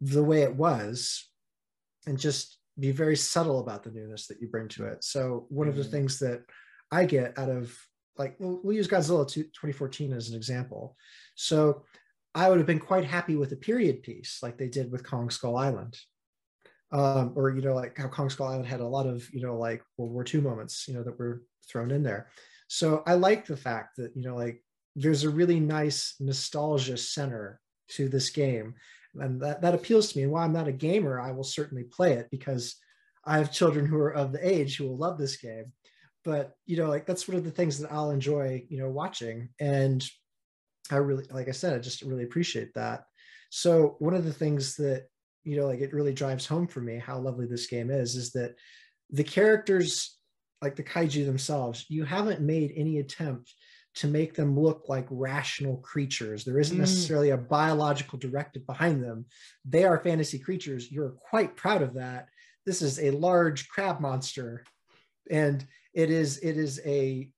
[0.00, 1.28] the way it was
[2.06, 5.02] and just be very subtle about the newness that you bring to it.
[5.02, 5.90] So one of the Mhm.
[5.90, 6.44] things that
[6.90, 7.76] i get out of
[8.16, 10.96] like we'll, we'll use godzilla 2 2014 as an example.
[11.34, 11.84] So
[12.34, 15.30] I would have been quite happy with a period piece like they did with Kong
[15.30, 15.98] Skull Island.
[16.90, 19.58] Um, or, you know, like how Kong Skull Island had a lot of, you know,
[19.58, 22.28] like World War II moments, you know, that were thrown in there.
[22.68, 24.62] So I like the fact that, you know, like
[24.96, 27.60] there's a really nice nostalgia center
[27.90, 28.74] to this game.
[29.14, 30.24] And that, that appeals to me.
[30.24, 32.76] And while I'm not a gamer, I will certainly play it because
[33.24, 35.72] I have children who are of the age who will love this game.
[36.24, 39.50] But, you know, like that's one of the things that I'll enjoy, you know, watching.
[39.60, 40.04] And
[40.92, 43.04] I really, like I said, I just really appreciate that.
[43.50, 45.06] So one of the things that
[45.44, 48.32] you know, like it really drives home for me how lovely this game is, is
[48.32, 48.54] that
[49.10, 50.18] the characters,
[50.60, 53.54] like the kaiju themselves, you haven't made any attempt
[53.94, 56.44] to make them look like rational creatures.
[56.44, 56.80] There isn't Mm.
[56.80, 59.24] necessarily a biological directive behind them.
[59.64, 60.92] They are fantasy creatures.
[60.92, 62.28] You're quite proud of that.
[62.66, 64.64] This is a large crab monster,
[65.30, 67.30] and it is it is a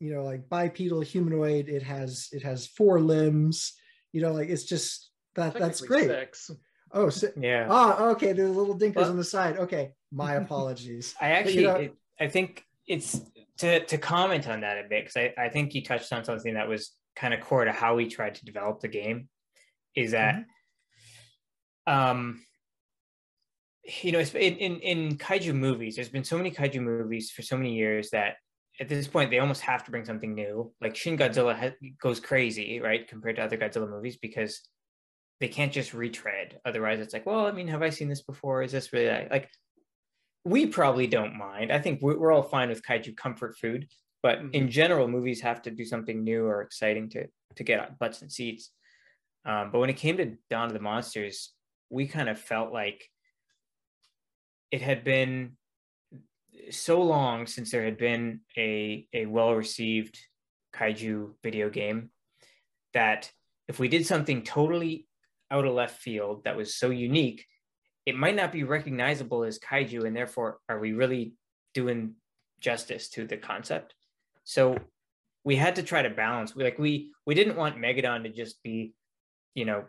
[0.00, 3.74] you know like bipedal humanoid it has it has four limbs
[4.12, 6.50] you know like it's just that that's great Six.
[6.92, 7.66] oh si- Yeah.
[7.70, 11.32] ah okay there's a little dinkers Well- on the side okay my apologies I But,
[11.38, 13.20] actually, you know- it, I think it's
[13.58, 16.54] to to comment on that a bit because I, I think you touched on something
[16.54, 19.28] that was kind of core to how we tried to develop the game,
[19.96, 20.44] is that,
[21.86, 22.40] um,
[24.02, 27.42] you know, it's- in, in in kaiju movies, there's been so many kaiju movies for
[27.42, 28.36] so many years that
[28.80, 30.72] at this point they almost have to bring something new.
[30.80, 34.60] Like Shin Godzilla ha- goes crazy, right, compared to other Godzilla movies because
[35.40, 36.58] they can't just retread.
[36.64, 38.62] Otherwise, it's like, well, I mean, have I seen this before?
[38.62, 39.30] Is this really like?
[39.30, 39.48] like
[40.44, 41.72] we probably don't mind.
[41.72, 43.86] I think we're, we're all fine with kaiju comfort food,
[44.22, 47.26] but in general, movies have to do something new or exciting to
[47.56, 48.70] to get butts and seats.
[49.44, 51.52] Um, but when it came to Dawn of the Monsters,
[51.90, 53.02] we kind of felt like
[54.70, 55.56] it had been
[56.70, 60.18] so long since there had been a a well received
[60.74, 62.10] kaiju video game
[62.94, 63.30] that
[63.68, 65.06] if we did something totally
[65.50, 67.44] out of left field that was so unique
[68.08, 71.34] it might not be recognizable as kaiju and therefore are we really
[71.74, 72.14] doing
[72.60, 73.94] justice to the concept?
[74.44, 74.78] So
[75.44, 78.62] we had to try to balance we like we we didn't want megadon to just
[78.62, 78.94] be
[79.54, 79.84] you know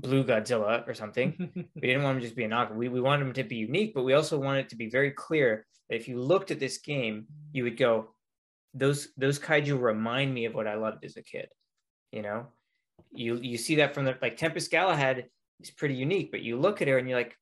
[0.00, 3.00] blue godzilla or something we didn't want him to just be a knockoff we, we
[3.00, 5.96] wanted him to be unique but we also wanted it to be very clear that
[5.96, 8.08] if you looked at this game you would go
[8.74, 11.48] those those kaiju remind me of what i loved as a kid
[12.12, 12.46] you know
[13.12, 15.26] you you see that from the like tempest galahad
[15.60, 17.34] is pretty unique but you look at her and you're like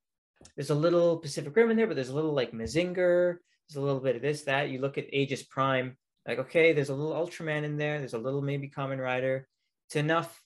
[0.54, 3.36] there's a little Pacific Rim in there, but there's a little like Mazinger.
[3.68, 4.70] There's a little bit of this, that.
[4.70, 5.96] You look at Aegis Prime,
[6.26, 7.98] like okay, there's a little Ultraman in there.
[7.98, 9.48] There's a little maybe Kamen Rider.
[9.88, 10.40] It's enough.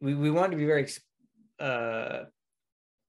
[0.00, 0.82] We we wanted to be very
[1.60, 2.24] uh,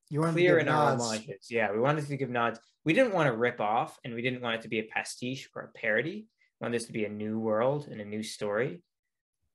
[0.09, 1.05] you want clear in give our nods.
[1.05, 1.47] homages.
[1.49, 2.59] Yeah, we wanted to give nods.
[2.83, 5.49] We didn't want to rip off, and we didn't want it to be a pastiche
[5.55, 6.27] or a parody.
[6.59, 8.81] We wanted this to be a new world and a new story,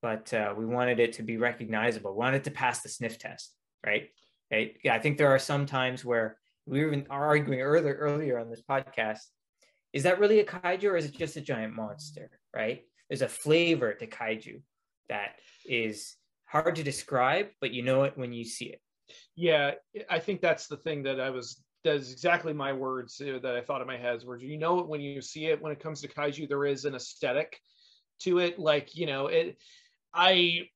[0.01, 2.12] but uh, we wanted it to be recognizable.
[2.12, 3.53] We wanted it to pass the sniff test,
[3.84, 4.09] right?
[4.53, 4.76] Right?
[4.84, 8.49] Yeah, I think there are some times where we were even arguing earlier earlier on
[8.49, 9.20] this podcast.
[9.92, 12.30] Is that really a kaiju or is it just a giant monster?
[12.55, 12.82] Right?
[13.09, 14.61] There's a flavor to kaiju
[15.09, 15.36] that
[15.66, 16.16] is
[16.47, 18.80] hard to describe, but you know it when you see it.
[19.37, 19.73] Yeah,
[20.09, 21.62] I think that's the thing that I was.
[21.83, 24.21] That's exactly my words that I thought in my head.
[24.25, 25.61] Where you know it when you see it.
[25.61, 27.61] When it comes to kaiju, there is an aesthetic
[28.21, 28.59] to it.
[28.59, 29.59] Like you know it.
[30.12, 30.69] I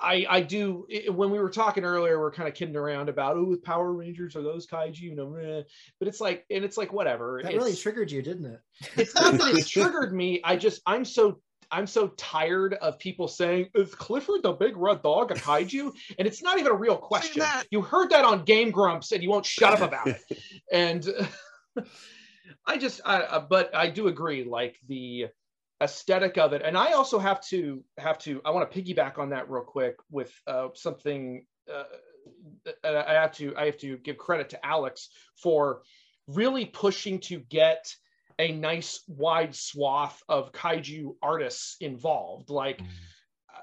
[0.00, 3.08] I I do it, when we were talking earlier, we are kind of kidding around
[3.08, 5.64] about oh with Power Rangers are those kaiju, you know,
[5.98, 7.40] but it's like and it's like whatever.
[7.42, 8.60] That it's, really triggered you, didn't it?
[8.96, 10.40] It's not that it's triggered me.
[10.42, 11.40] I just I'm so
[11.72, 15.92] I'm so tired of people saying, is Clifford the big red dog a kaiju?
[16.18, 17.42] And it's not even a real question.
[17.70, 20.20] You heard that on Game Grumps and you won't shut up about it.
[20.72, 21.06] and
[22.66, 25.28] I just, I, uh, but I do agree, like the
[25.82, 26.62] aesthetic of it.
[26.64, 29.96] And I also have to, have to, I want to piggyback on that real quick
[30.10, 31.46] with uh, something.
[31.72, 31.84] Uh,
[32.84, 35.82] I have to, I have to give credit to Alex for
[36.26, 37.94] really pushing to get
[38.40, 42.48] a nice wide swath of kaiju artists involved.
[42.48, 42.86] Like, mm.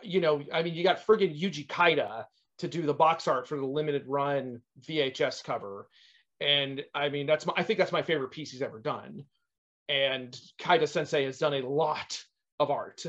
[0.03, 2.25] you know, I mean, you got friggin' Yuji Kaida
[2.59, 5.87] to do the box art for the limited run VHS cover.
[6.39, 9.25] And I mean, that's my, I think that's my favorite piece he's ever done.
[9.89, 12.21] And Kaida Sensei has done a lot
[12.59, 13.03] of art.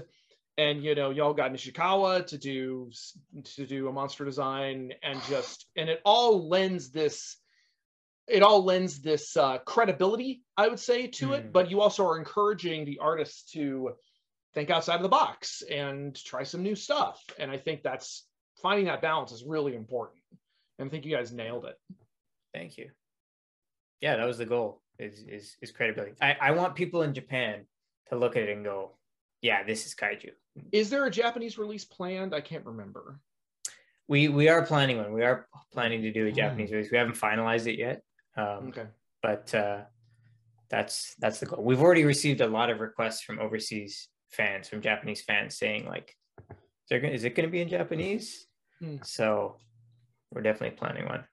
[0.57, 2.91] And you know, y'all got Nishikawa to do
[3.45, 7.37] to do a monster design, and just and it all lends this
[8.29, 11.39] it all lends this uh, credibility, I would say, to mm.
[11.39, 11.53] it.
[11.53, 13.93] But you also are encouraging the artists to
[14.55, 17.22] think outside of the box and try some new stuff.
[17.39, 18.26] And I think that's
[18.61, 20.20] finding that balance is really important.
[20.79, 21.76] And I think you guys nailed it.
[22.55, 22.91] Thank you.
[24.01, 24.83] Yeah, that was the goal.
[24.99, 26.14] Is is is credibility.
[26.20, 27.66] I, I want people in Japan
[28.09, 28.97] to look at it and go,
[29.43, 30.31] yeah, this is kaiju.
[30.72, 32.35] Is there a Japanese release planned?
[32.35, 33.20] I can't remember.
[34.09, 35.12] We we are planning one.
[35.12, 36.37] We are planning to do a hmm.
[36.37, 36.91] Japanese release.
[36.91, 38.03] We haven't finalized it yet.
[38.39, 38.86] Um, okay.
[39.22, 39.80] But uh,
[40.70, 41.64] that's that's the goal.
[41.64, 46.14] We've already received a lot of requests from overseas fans, from Japanese fans, saying like,
[46.91, 48.47] "Is, it going to be in Japanese?"
[48.78, 48.97] Hmm.
[49.03, 49.57] So
[50.32, 51.24] we're definitely planning one.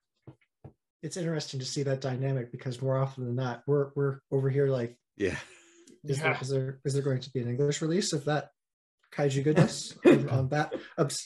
[1.03, 4.67] It's interesting to see that dynamic because more often than not, we're we're over here
[4.67, 5.35] like, yeah.
[6.03, 6.23] Is, yeah.
[6.23, 8.49] There, is there is there going to be an English release of that
[9.15, 10.73] kaiju goodness on, on, that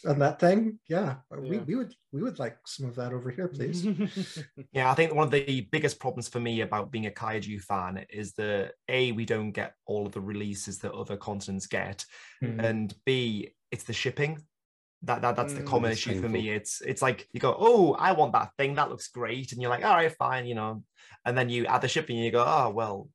[0.08, 0.80] on that thing.
[0.88, 3.86] Yeah, yeah, We, we would we would like some of that over here please.
[4.74, 8.06] Yeah i think one of the biggest problems for me about being a kaiju fan
[8.10, 12.06] is that a we don't get all of the releases that other continents get
[12.44, 12.64] mm.
[12.64, 14.40] and b it's the shipping.
[15.04, 16.28] That, that that's the hmm, common issue painful.
[16.28, 16.50] for me.
[16.50, 18.76] it's it's like you go oh i want that thing.
[18.76, 19.54] That looks great.
[19.54, 20.84] And you're like all right fine you know?
[21.26, 23.08] And then you add the shipping and you go oh well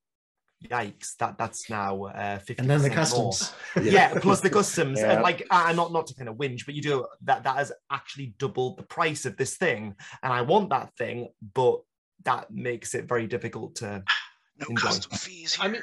[0.69, 3.83] yikes that that's now uh 50 and then the customs yeah.
[3.83, 4.19] yeah.
[4.21, 5.13] plus the customs yeah.
[5.13, 7.73] and like uh, not not to kind of whinge but you do that that has
[7.91, 11.81] actually doubled the price of this thing and i want that thing but
[12.25, 14.03] that makes it very difficult to
[14.59, 14.87] no enjoy.
[14.87, 15.65] custom fees here.
[15.65, 15.83] i mean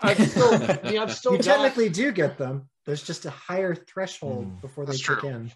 [0.00, 1.56] I've still, I mean, I've still you got...
[1.56, 5.50] technically do get them there's just a higher threshold mm, before they kick in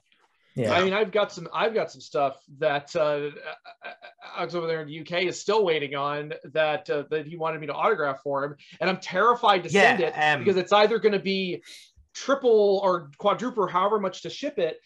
[0.55, 0.72] yeah.
[0.72, 3.30] I mean, I've got some, I've got some stuff that uh,
[4.36, 7.61] Alex over there in the UK is still waiting on that uh, that he wanted
[7.61, 10.72] me to autograph for him, and I'm terrified to yeah, send it um, because it's
[10.72, 11.62] either going to be
[12.14, 14.78] triple or quadruple, however much to ship it,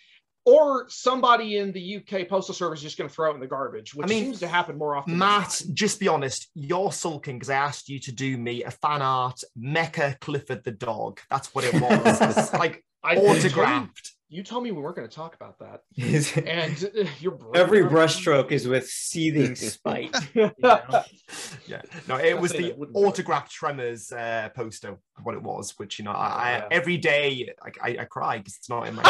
[0.44, 3.48] or somebody in the UK postal service is just going to throw it in the
[3.48, 5.18] garbage, which I mean, seems to happen more often.
[5.18, 9.02] Matt, just be honest, you're sulking because I asked you to do me a fan
[9.02, 11.20] art Mecha Clifford the dog.
[11.28, 12.52] That's what it was.
[12.52, 15.82] like I autographed you told me we weren't going to talk about that.
[16.46, 20.14] and uh, your every brushstroke is with seething spite.
[20.34, 21.02] You know?
[21.66, 24.98] Yeah, no, it was the autograph Tremors uh, poster.
[25.22, 28.38] What it was, which you know, I, I oh, every day I, I, I cry
[28.38, 29.02] because it's not in my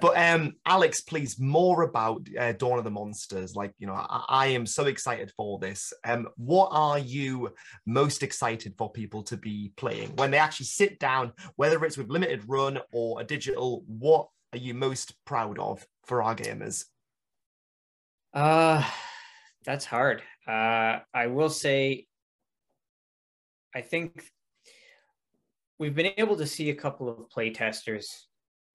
[0.00, 3.56] But um, Alex, please more about uh, Dawn of the Monsters.
[3.56, 5.92] Like you know, I, I, am so excited for this.
[6.04, 7.52] Um, what are you
[7.86, 12.10] most excited for people to be playing when they actually sit down, whether it's with
[12.10, 13.84] limited run or a digital?
[13.86, 16.84] What are you most proud of for our gamers?
[18.34, 18.84] Uh,
[19.64, 20.22] that's hard.
[20.46, 22.06] Uh, I will say,
[23.74, 24.24] I think
[25.78, 28.06] we've been able to see a couple of playtesters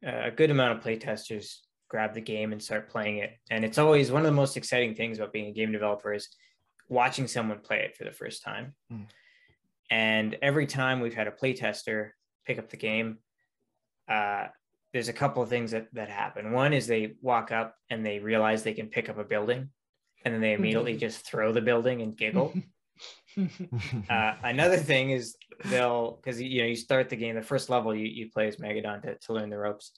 [0.04, 1.58] a good amount of playtesters
[1.90, 3.32] grab the game and start playing it.
[3.50, 6.28] And it's always one of the most exciting things about being a game developer is
[6.90, 8.76] watching someone play it for the first time.
[8.92, 9.06] Mm.
[9.90, 12.10] And every time we've had a playtester
[12.46, 13.20] pick up the game,
[14.10, 14.48] uh,
[14.94, 16.52] there's a couple of things that, that happen.
[16.52, 19.70] One is they walk up and they realize they can pick up a building,
[20.26, 22.54] and then they immediately just throw the building and giggle.
[24.10, 25.36] uh, another thing is
[25.66, 28.58] they'll because you know you start the game the first level you, you play as
[28.58, 29.92] Megadon to, to learn the ropes.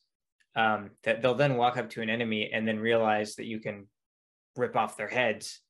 [0.55, 3.87] Um, that they'll then walk up to an enemy and then realize that you can
[4.57, 5.61] rip off their heads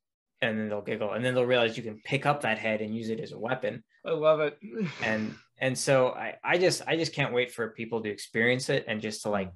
[0.42, 2.96] and then they'll giggle and then they'll realize you can pick up that head and
[2.96, 3.84] use it as a weapon.
[4.06, 4.58] I love it.
[5.04, 8.86] and and so I, I just I just can't wait for people to experience it
[8.88, 9.52] and just to like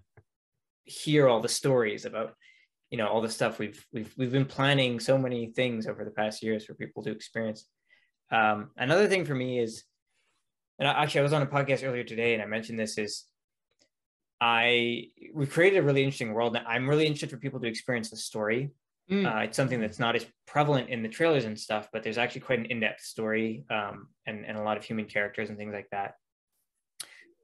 [0.84, 2.36] hear all the stories about
[2.90, 6.12] you know all the stuff we've we've we've been planning so many things over the
[6.12, 7.66] past years for people to experience.
[8.32, 9.84] Um, another thing for me is,
[10.80, 13.26] and actually I was on a podcast earlier today and I mentioned this is,
[14.42, 16.56] I we've created a really interesting world.
[16.56, 18.72] and I'm really interested for people to experience the story.
[19.10, 19.26] Mm.
[19.26, 22.42] Uh, it's something that's not as prevalent in the trailers and stuff, but there's actually
[22.42, 25.88] quite an in-depth story um, and and a lot of human characters and things like
[25.92, 26.16] that.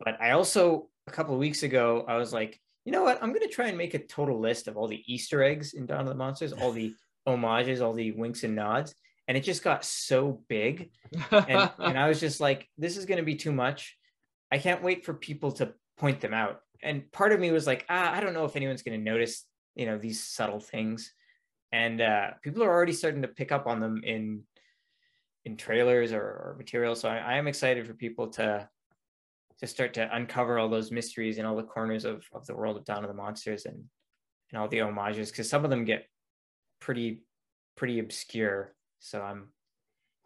[0.03, 3.21] But I also a couple of weeks ago I was like, you know what?
[3.21, 5.85] I'm going to try and make a total list of all the Easter eggs in
[5.85, 6.93] Dawn of the Monsters, all the
[7.27, 8.95] homages, all the winks and nods,
[9.29, 10.89] and it just got so big
[11.31, 13.95] and, and I was just like, this is going to be too much.
[14.51, 16.61] I can't wait for people to point them out.
[16.81, 19.45] And part of me was like, ah, I don't know if anyone's going to notice,
[19.75, 21.13] you know, these subtle things.
[21.71, 24.41] And uh, people are already starting to pick up on them in
[25.45, 26.95] in trailers or, or material.
[26.95, 28.67] So I, I am excited for people to
[29.59, 32.77] to start to uncover all those mysteries in all the corners of, of the world
[32.77, 33.83] of Dawn of the Monsters and
[34.51, 36.07] and all the homages because some of them get
[36.81, 37.21] pretty
[37.75, 38.73] pretty obscure.
[38.99, 39.49] So I'm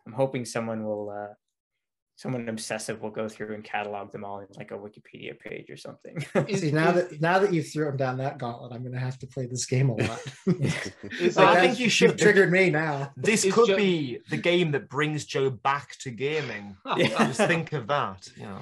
[0.05, 1.33] I'm hoping someone will, uh,
[2.15, 5.77] someone obsessive will go through and catalog them all in like a Wikipedia page or
[5.77, 6.19] something.
[6.55, 9.45] See now that now that you've thrown down that gauntlet, I'm gonna have to play
[9.45, 10.21] this game a lot.
[11.19, 13.11] Is, Well, I think you you've should- triggered me now.
[13.15, 16.75] This Is could Jo- be the game that brings Joe back to gaming.
[16.97, 17.07] Yeah.
[17.27, 18.27] Just think of that.
[18.35, 18.59] You know.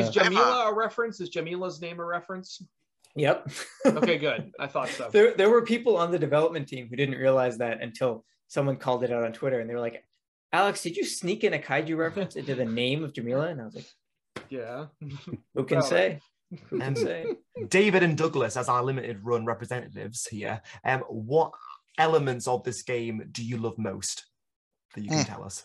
[0.00, 1.20] is Jamila a reference?
[1.20, 2.60] Is Jamila's name a reference?
[3.16, 3.48] yep.
[3.86, 4.52] Okay, good.
[4.60, 5.08] I thought so.
[5.10, 9.04] there, there were people on the development team who didn't realize that until someone called
[9.04, 10.04] it out on Twitter and they were like,
[10.52, 13.46] Alex, did you sneak in a kaiju reference into the name of Jamila?
[13.46, 13.86] And I was like,
[14.48, 14.86] Yeah.
[15.54, 16.20] who can Well, say?
[16.68, 17.36] Who can Um, say?
[17.68, 21.52] David and Douglas, as our limited run representatives here, um, what
[21.96, 24.26] elements of this game do you love most
[24.94, 25.30] that you can Hmm.
[25.32, 25.64] tell us?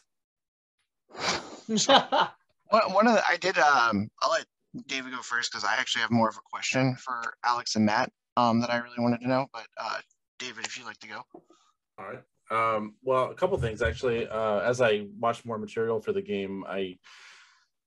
[2.70, 4.46] One, one of the, I did, um, I'll let
[4.88, 8.12] David go first because I actually have more of a question for Alex and Matt
[8.38, 9.48] um, that I really wanted to know.
[9.54, 10.00] But uh,
[10.38, 11.22] David, if you'd like to go.
[11.98, 12.22] All right.
[12.52, 14.28] Um, well, a couple things actually.
[14.28, 16.98] Uh, as I watched more material for the game, I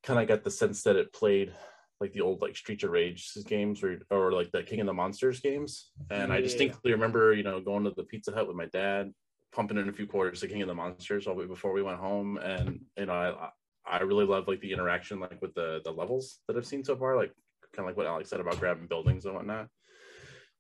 [0.03, 1.53] kind of got the sense that it played
[2.01, 4.93] like the old like Streets of Rage games or or like the King of the
[4.93, 5.91] Monsters games.
[6.11, 9.13] And I distinctly remember, you know, going to the Pizza Hut with my dad,
[9.53, 12.39] pumping in a few quarters to King of the Monsters all before we went home.
[12.39, 13.51] And you know, I
[13.99, 16.97] I really love like the interaction like with the the levels that I've seen so
[16.97, 17.33] far, like
[17.75, 19.69] kind of like what Alex said about grabbing buildings and whatnot.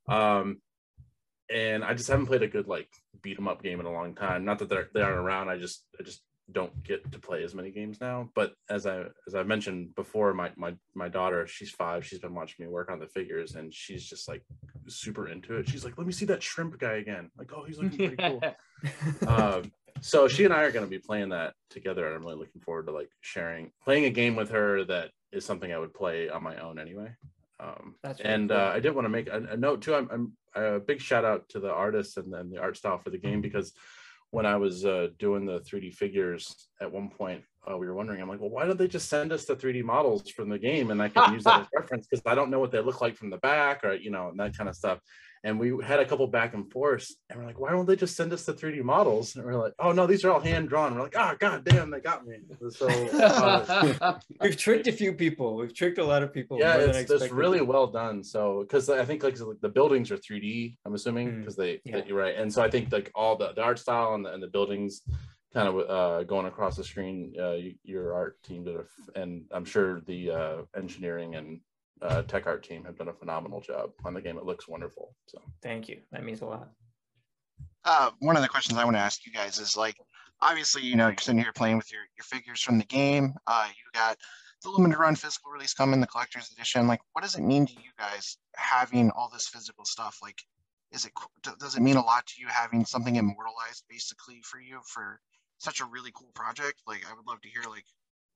[0.09, 0.61] Um,
[1.53, 2.88] and I just haven't played a good like
[3.22, 4.44] beat 'em up game in a long time.
[4.44, 5.49] Not that they're they aren't around.
[5.49, 8.30] I just I just don't get to play as many games now.
[8.34, 12.07] But as I as I mentioned before, my my my daughter, she's five.
[12.07, 14.42] She's been watching me work on the figures, and she's just like
[14.86, 15.68] super into it.
[15.68, 18.42] She's like, "Let me see that shrimp guy again." Like, oh, he's looking pretty cool.
[19.28, 22.38] um, so she and I are going to be playing that together, and I'm really
[22.38, 25.94] looking forward to like sharing, playing a game with her that is something I would
[25.94, 27.14] play on my own anyway.
[27.61, 28.59] Um, That's really and cool.
[28.59, 29.94] uh, I did want to make a, a note too.
[29.94, 33.11] I'm, I'm a big shout out to the artists and then the art style for
[33.11, 33.72] the game because
[34.30, 38.20] when I was uh, doing the 3D figures at one point, uh, we were wondering,
[38.20, 40.90] I'm like, well, why don't they just send us the 3D models from the game
[40.90, 43.16] and I can use that as reference because I don't know what they look like
[43.16, 45.00] from the back or you know and that kind of stuff.
[45.45, 48.16] And we had a couple back and forth, and we're like, why don't they just
[48.16, 49.36] send us the 3D models?
[49.36, 50.95] And we're like, oh no, these are all hand drawn.
[50.95, 52.36] We're like, oh god damn, they got me.
[52.70, 55.57] So uh, We've tricked a few people.
[55.57, 56.59] We've tricked a lot of people.
[56.59, 58.22] yeah, it's, it's really well done.
[58.24, 62.01] So because I think like the buildings are 3D, I'm assuming Mm, because they yeah.
[62.07, 62.36] you're right.
[62.36, 65.03] And so I think like all the, the art style and the, and the buildings
[65.53, 68.84] kind of uh, going across the screen, uh, your art team did a,
[69.20, 71.61] and I'm sure the uh, engineering and
[72.03, 74.38] uh, tech art team have done a phenomenal job on the game.
[74.38, 75.14] It looks wonderful.
[75.26, 76.01] So Thank you.
[76.12, 76.70] That means a lot.
[77.84, 79.96] Uh, one of the questions I want to ask you guys is like,
[80.40, 83.34] obviously, you know, you're sitting here playing with your, your figures from the game.
[83.46, 84.16] Uh, you got
[84.62, 86.86] the limited run physical release coming, the collector's edition.
[86.86, 90.18] Like, what does it mean to you guys having all this physical stuff?
[90.22, 90.38] Like,
[90.92, 91.12] is it
[91.59, 95.20] does it mean a lot to you having something immortalized basically for you for
[95.59, 96.82] such a really cool project?
[96.86, 97.84] Like, I would love to hear like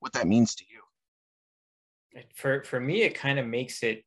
[0.00, 0.82] what that means to you.
[2.34, 4.04] For for me, it kind of makes it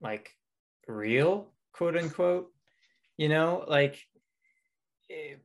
[0.00, 0.30] like
[0.86, 2.48] real, quote unquote.
[3.16, 4.00] You know, like
[5.08, 5.40] it,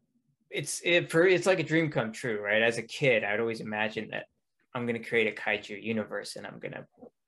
[0.49, 2.61] it's it for it's like a dream come true, right?
[2.61, 4.25] As a kid, I'd always imagine that
[4.73, 6.85] I'm gonna create a kaiju universe, and I'm gonna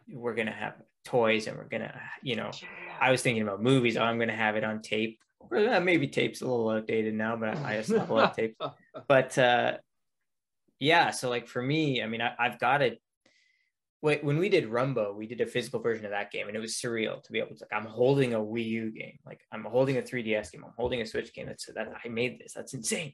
[0.09, 0.75] we're gonna have
[1.05, 2.51] toys, and we're gonna you know
[2.99, 3.97] I was thinking about movies.
[3.97, 5.19] Oh, I'm going to have it on tape.
[5.39, 8.57] Or maybe tape's a little outdated now, but I just have a tape.
[9.07, 9.77] But uh,
[10.79, 13.01] yeah, so like for me, I mean, I, I've got it.
[14.01, 16.75] When we did Runbow, we did a physical version of that game, and it was
[16.75, 17.65] surreal to be able to.
[17.69, 21.01] Like, I'm holding a Wii U game, like I'm holding a 3DS game, I'm holding
[21.01, 21.47] a Switch game.
[21.47, 22.53] That's that I made this.
[22.53, 23.13] That's insane.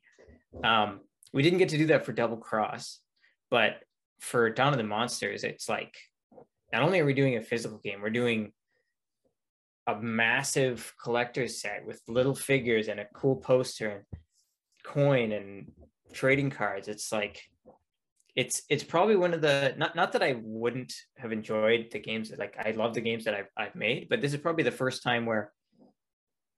[0.63, 0.99] Um,
[1.33, 2.99] we didn't get to do that for Double Cross,
[3.49, 3.79] but
[4.19, 5.95] for Dawn of the Monsters, it's like
[6.71, 8.51] not only are we doing a physical game, we're doing
[9.87, 14.21] a massive collector's set with little figures and a cool poster and
[14.83, 15.71] coin and
[16.13, 16.87] trading cards.
[16.87, 17.41] It's like
[18.35, 22.31] it's it's probably one of the not not that I wouldn't have enjoyed the games
[22.37, 25.03] like I love the games that I've I've made, but this is probably the first
[25.03, 25.53] time where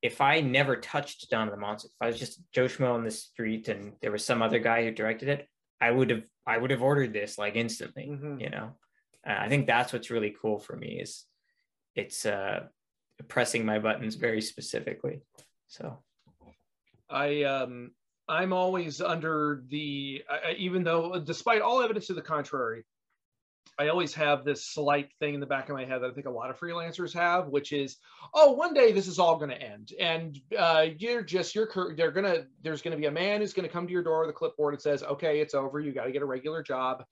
[0.01, 3.03] if I never touched Dawn of the Monsters, if I was just Joe Schmo on
[3.03, 5.47] the street and there was some other guy who directed it,
[5.79, 8.07] I would have I would have ordered this like instantly.
[8.09, 8.41] Mhm.
[8.41, 8.71] You know,
[9.27, 11.25] uh, I think that's what's really cool for me is
[11.95, 12.67] it's uh
[13.27, 15.21] pressing my buttons very specifically.
[15.67, 16.03] So
[17.09, 17.91] I um
[18.29, 22.83] I'm always under the I, even though despite all evidence to the contrary,
[23.79, 26.25] I always have this slight thing in the back of my head that I think
[26.25, 27.97] a lot of freelancers have, which is,
[28.33, 32.11] oh, one day this is all going to end, and uh, you're just you're they're
[32.11, 34.29] gonna there's going to be a man who's going to come to your door with
[34.31, 37.05] a clipboard and says, okay, it's over, you got to get a regular job.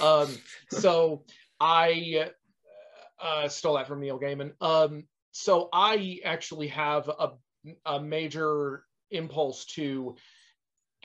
[0.00, 0.28] Um,
[0.70, 1.24] so
[1.58, 2.30] I
[3.20, 4.52] uh, stole that from Neil Gaiman.
[4.60, 7.30] Um, so I actually have a
[7.86, 10.16] a major impulse to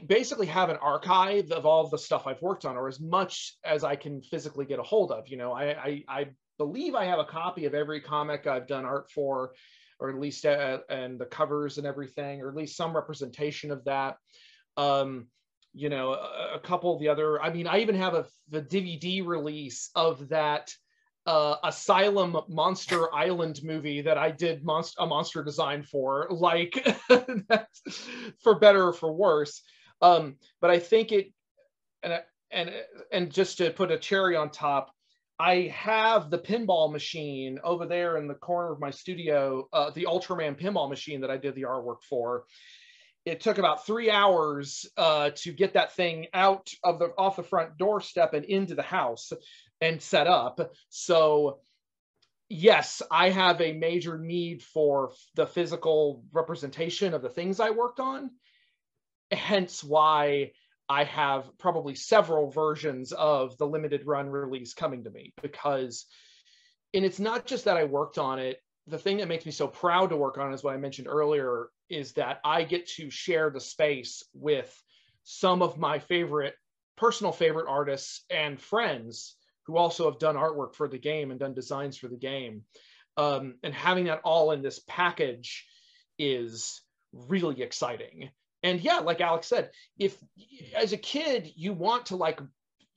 [0.05, 3.83] basically have an archive of all the stuff I've worked on, or as much as
[3.83, 5.27] I can physically get a hold of.
[5.27, 6.27] You know, I I, I
[6.57, 9.53] believe I have a copy of every comic I've done art for,
[9.99, 13.83] or at least uh, and the covers and everything, or at least some representation of
[13.85, 14.17] that.
[14.77, 15.27] Um,
[15.73, 17.41] you know, a, a couple of the other.
[17.41, 20.73] I mean, I even have a the DVD release of that
[21.25, 26.85] uh, Asylum Monster Island movie that I did monst- a monster design for, like
[28.43, 29.61] for better or for worse.
[30.01, 31.31] Um, but I think it,
[32.03, 32.21] and
[32.51, 32.71] and
[33.11, 34.91] and just to put a cherry on top,
[35.39, 40.07] I have the pinball machine over there in the corner of my studio, uh, the
[40.09, 42.45] Ultraman pinball machine that I did the artwork for.
[43.25, 47.43] It took about three hours uh, to get that thing out of the off the
[47.43, 49.33] front doorstep and into the house
[49.81, 50.71] and set up.
[50.89, 51.59] So,
[52.47, 57.99] yes, I have a major need for the physical representation of the things I worked
[57.99, 58.29] on.
[59.31, 60.51] Hence why
[60.87, 66.05] I have probably several versions of the limited run release coming to me because,
[66.93, 68.59] and it's not just that I worked on it.
[68.87, 71.69] The thing that makes me so proud to work on is what I mentioned earlier
[71.89, 74.71] is that I get to share the space with
[75.23, 76.53] some of my favorite
[76.95, 81.53] personal favorite artists and friends who also have done artwork for the game and done
[81.53, 82.63] designs for the game.
[83.17, 85.65] Um, and having that all in this package
[86.19, 88.29] is really exciting.
[88.65, 90.17] And yeah, like Alex said, if
[90.75, 92.39] as a kid you want to like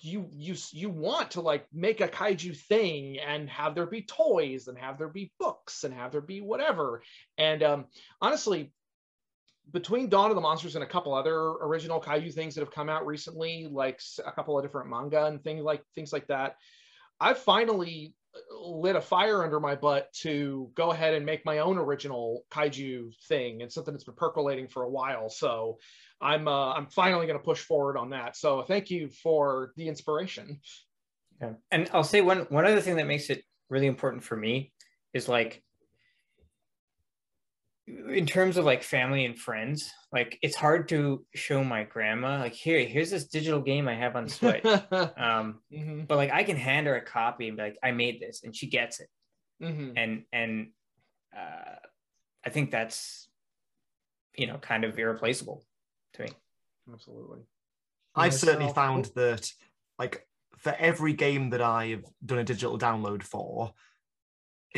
[0.00, 4.68] you you you want to like make a kaiju thing and have there be toys
[4.68, 7.02] and have there be books and have there be whatever.
[7.36, 7.84] And um,
[8.22, 8.72] honestly,
[9.70, 12.88] between Dawn of the Monsters and a couple other original kaiju things that have come
[12.88, 16.56] out recently, like a couple of different manga and things like things like that,
[17.20, 18.14] I've finally
[18.60, 23.14] lit a fire under my butt to go ahead and make my own original kaiju
[23.26, 23.62] thing.
[23.62, 25.78] and something that's been percolating for a while, so
[26.20, 28.36] I'm uh, I'm finally going to push forward on that.
[28.36, 30.60] So thank you for the inspiration.
[31.40, 31.52] Yeah.
[31.70, 34.72] And I'll say one one other thing that makes it really important for me
[35.14, 35.62] is like
[38.08, 42.52] in terms of like family and friends, like it's hard to show my grandma like
[42.52, 44.64] here, here's this digital game I have on Switch.
[44.92, 48.20] um, Mhm, but like I can hand her a copy and be like, I made
[48.20, 49.08] this, and she gets it.
[49.62, 49.94] mhm.
[49.96, 50.70] And and
[51.36, 51.76] uh,
[52.44, 53.28] I think that's
[54.36, 55.64] you know kind of irreplaceable
[56.14, 56.28] to me.
[56.92, 57.40] Absolutely.
[58.14, 59.52] I've certainly found that,
[59.98, 60.26] like,
[60.56, 63.74] for every game that I've done a digital download for,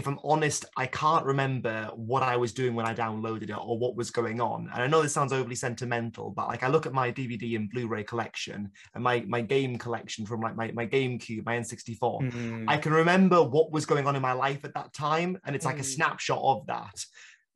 [0.00, 3.78] if I'm honest, I can't remember what I was doing when I downloaded it or
[3.78, 4.68] what was going on.
[4.72, 7.70] And I know this sounds overly sentimental, but like I look at my DVD and
[7.70, 12.00] Blu-ray collection and my my game collection from like my, my GameCube, my N64.
[12.00, 15.54] Mm, I can remember what was going on in my life at that time, and
[15.54, 15.94] it's like a Mm.
[15.94, 17.04] snapshot of that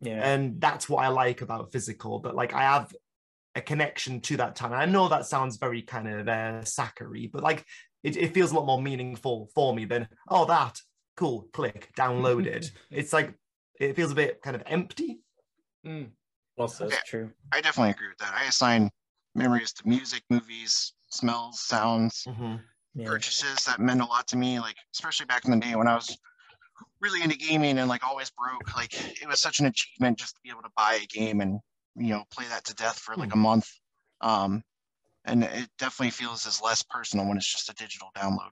[0.01, 0.21] yeah.
[0.33, 2.21] and that's what I like about physical.
[2.21, 2.95] That like I have
[3.55, 4.73] a connection to that time.
[4.73, 7.65] And I know that sounds very kind of uh, sacchary, but like
[8.03, 10.79] it, it feels a lot more meaningful for me than oh that
[11.17, 12.71] cool click downloaded.
[12.91, 13.35] it's like
[13.81, 15.21] it feels a bit kind of empty.
[15.87, 16.13] Mm.
[16.57, 16.91] Well said.
[16.91, 17.33] That's true.
[17.53, 18.35] I definitely agree with that.
[18.35, 18.91] I assign
[19.35, 22.63] memories to music, movies, smells, sounds, Mhm.
[22.95, 23.07] Yeah.
[23.07, 24.61] purchases that meant a lot to me.
[24.61, 26.17] Like especially back in the day when I was
[27.01, 28.75] really into gaming and like always broke.
[28.77, 31.61] Like it was such an achievement just to be able to buy a game and
[31.97, 33.69] you know play that to death for like a month.
[34.21, 34.63] Um,
[35.25, 38.51] and it definitely feels as less personal when it's just a digital download.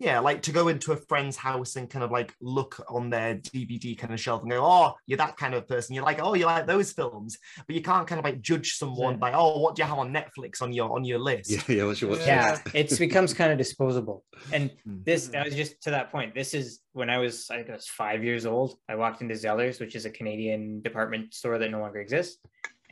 [0.00, 3.34] Yeah, like to go into a friend's house and kind of like look on their
[3.36, 5.94] DVD kind of shelf and go, oh, you're that kind of person.
[5.94, 7.36] You're like, oh, you like those films,
[7.66, 9.18] but you can't kind of like judge someone Yeah.
[9.18, 11.50] by, oh, what do you have on Netflix on your on your list?
[11.50, 11.84] Yeah, yeah.
[11.84, 15.04] What's your what's yeah it's becomes kind of disposable and Mm.
[15.04, 17.72] this that was just to that point this is when i was i think i
[17.72, 21.70] was five years old i walked into zellers which is a canadian department store that
[21.70, 22.38] no longer exists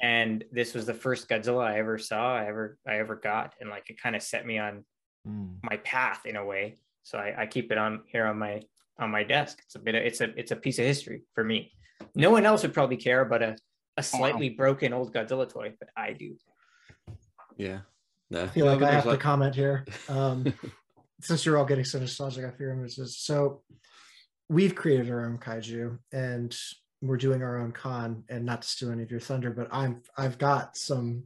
[0.02, 3.70] and this was the first godzilla i ever saw i ever i ever got and
[3.70, 4.84] like it kind of set me on
[5.28, 5.56] Mm.
[5.64, 6.76] my path in a way.
[7.06, 8.62] So I, I keep it on here on my
[8.98, 9.60] on my desk.
[9.64, 11.70] It's a bit of, it's a it's a piece of history for me.
[12.16, 13.56] No one else would probably care about a
[13.96, 16.36] a slightly broken old Godzilla toy, but I do.
[17.56, 17.78] Yeah.
[18.28, 18.42] No.
[18.42, 19.86] I feel like No, I have it's to comment here.
[20.08, 20.52] Um,
[21.20, 23.16] since you're all getting so nostalgic, I fear images.
[23.16, 23.62] So
[24.48, 26.54] we've created our own kaiju and
[27.00, 30.02] we're doing our own con and not to steal any of your thunder, but I'm
[30.18, 31.24] I've got some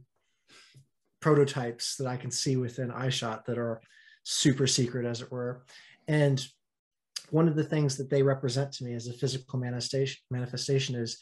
[1.21, 3.81] prototypes that I can see within iShot that are
[4.23, 5.63] super secret, as it were.
[6.07, 6.43] And
[7.29, 11.17] one of the things that they represent to me as a physical manifestation manifestation is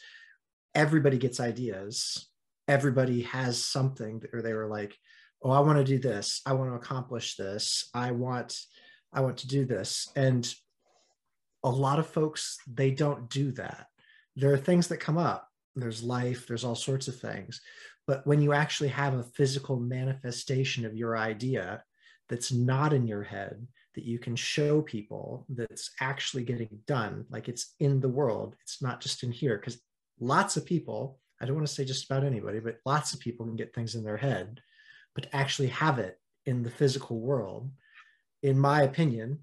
[0.74, 2.28] everybody gets ideas.
[2.68, 4.96] Everybody has something, or they were like,
[5.42, 6.42] oh i want to do this.
[6.46, 7.88] I want to accomplish this.
[7.94, 8.58] I want
[9.12, 10.08] i want to do this.
[10.16, 10.52] And
[11.62, 13.86] a lot of folks they don't do that.
[14.36, 15.48] There are things that come up.
[15.76, 16.46] There's life.
[16.46, 17.60] There's all sorts of things.
[18.06, 21.82] But when you actually have a physical manifestation of your idea
[22.30, 27.48] that's not in your head that you can show people that's actually getting done like
[27.48, 29.78] it's in the world it's not just in here because
[30.20, 33.44] lots of people i don't want to say just about anybody but lots of people
[33.44, 34.60] can get things in their head
[35.14, 37.70] but actually have it in the physical world,
[38.42, 39.40] in my opinion,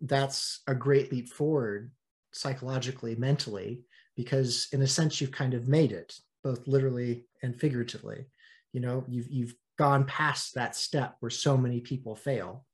[0.00, 1.90] that's a great leap forward
[2.32, 3.82] psychologically, mentally,
[4.16, 8.26] because in a sense you've kind of made it, both literally and figuratively.
[8.72, 12.64] You know, you've you've gone past that step where so many people fail.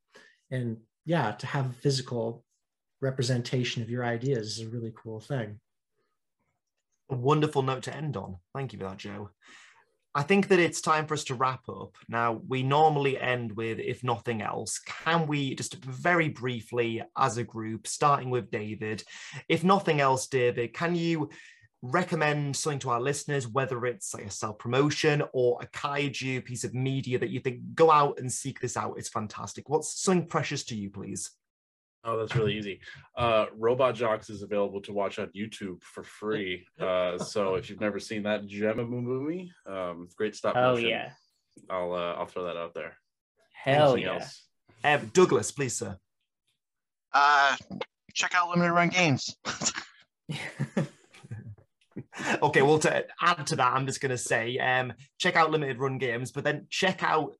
[0.50, 2.44] And yeah, to have a physical
[3.00, 5.60] representation of your ideas is a really cool thing.
[7.10, 8.38] A wonderful note to end on.
[8.54, 9.30] Thank you for that, Joe.
[10.14, 11.96] I think that it's time for us to wrap up.
[12.08, 17.44] Now, we normally end with, if nothing else, can we just very briefly, as a
[17.44, 19.02] group, starting with David,
[19.48, 21.30] if nothing else, David, can you
[21.84, 26.64] recommend something to our listeners, whether it's like a self promotion or a kaiju piece
[26.64, 28.94] of media that you think go out and seek this out?
[28.96, 29.68] It's fantastic.
[29.68, 31.30] What's something precious to you, please?
[32.06, 32.80] Oh, that's really easy.
[33.16, 36.66] Uh, Robot Jox is available to watch on YouTube for free.
[36.78, 40.88] Uh, so if you've never seen that Gemma movie, um, great stop Oh motion.
[40.88, 41.10] yeah.
[41.70, 42.96] I'll uh, I'll throw that out there.
[43.52, 44.14] Hell Anything yeah.
[44.20, 44.42] else?
[44.82, 45.96] Uh, Douglas, please, sir.
[47.12, 47.56] Uh,
[48.12, 49.34] check out limited run games.
[52.42, 55.78] okay, well, to add to that, I'm just going to say um, check out limited
[55.78, 57.34] run games, but then check out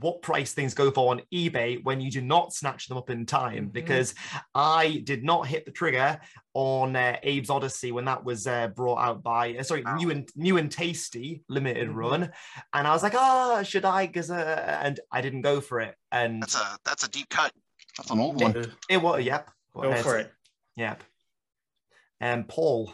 [0.00, 3.24] what price things go for on eBay when you do not snatch them up in
[3.24, 3.68] time.
[3.68, 3.72] Mhm.
[3.72, 4.14] Because
[4.54, 6.20] I did not hit the trigger
[6.54, 9.96] on uh, Abe's Oddysee when that was uh, brought out by, uh, sorry, Wow.
[9.96, 11.94] new and new and tasty limited Mhm.
[11.94, 12.32] run,
[12.74, 14.06] and I was like, oh, should I?
[14.06, 17.52] Because uh, and I didn't go for it, and That's a that's a deep cut.
[17.96, 18.72] That's an old one.
[18.90, 19.50] it was yep.
[19.72, 20.32] Go Go for it.
[20.76, 21.04] Yep.
[22.20, 22.92] And um, Paul.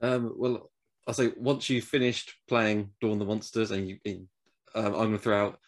[0.00, 0.70] Um, well,
[1.06, 3.98] I'll say once you've finished playing Dawn of the Monsters, and you,
[4.74, 5.58] um, I'm going to throw out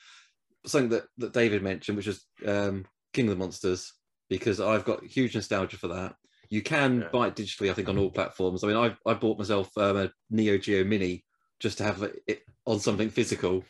[0.66, 3.92] something that, that David mentioned, which is um, King of the Monsters,
[4.28, 6.14] because I've got huge nostalgia for that.
[6.50, 7.08] You can Yeah.
[7.12, 8.62] buy it digitally, I think, on all platforms.
[8.62, 11.24] I mean, I I bought myself um, a Neo Geo Mini
[11.60, 13.64] just to have it on something physical,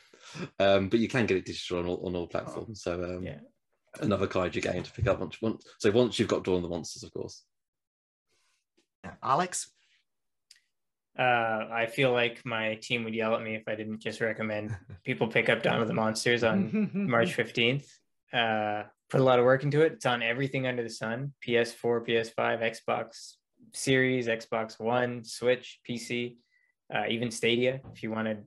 [0.58, 2.82] um, but you can get it digital on all, on all platforms.
[2.82, 3.40] So um, Yeah.
[4.00, 5.64] another kaiju game to pick up once, once.
[5.78, 7.44] So once you've got Dawn of the Monsters, of course.
[9.22, 9.70] Alex.
[11.18, 14.76] Uh, I feel like my team would yell at me if I didn't just recommend
[15.04, 17.86] people pick up Dawn of the Monsters on March 15th.
[18.32, 19.92] Uh, put a lot of work into it.
[19.94, 22.34] It's on everything under the sun PS4, PS5,
[22.88, 23.34] Xbox
[23.72, 26.36] Series, Xbox One, Switch, PC,
[26.94, 28.38] uh, even Stadia if you want to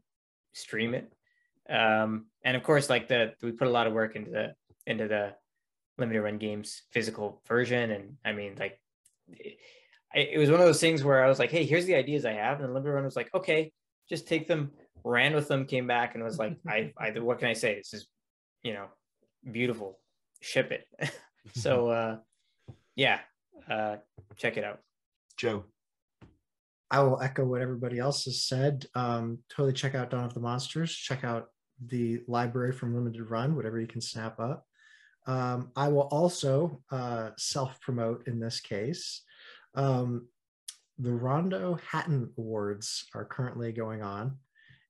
[0.54, 1.12] stream it.
[1.70, 4.56] Um, and of course, like the we put a lot of work into the
[4.86, 5.34] into the
[5.98, 7.92] limited run games physical version.
[7.92, 8.80] And I mean, like,
[9.30, 9.58] it,
[10.14, 12.34] it was one of those things where I was like, hey, here's the ideas I
[12.34, 12.60] have.
[12.60, 13.72] And the limited run was like, okay,
[14.10, 14.72] just take them,
[15.04, 17.76] ran with them, came back and was like, I, I, what can I say?
[17.76, 18.08] This is,
[18.62, 18.86] you know,
[19.52, 20.00] beautiful.
[20.42, 20.88] Ship it.
[21.56, 22.18] so, uh,
[22.96, 23.20] yeah,
[23.70, 23.98] uh,
[24.38, 24.80] check it out.
[25.38, 25.66] Joe.
[26.92, 28.86] I will echo what everybody else has said.
[28.94, 30.94] Um, totally check out Dawn of the Monsters.
[30.96, 31.48] Check out
[31.88, 34.68] the library from Limited Run, whatever you can snap up.
[35.26, 39.24] Um, I will also uh, self promote in this case.
[39.76, 40.28] Um,
[40.98, 44.38] the Rondo Hatton Awards are currently going on,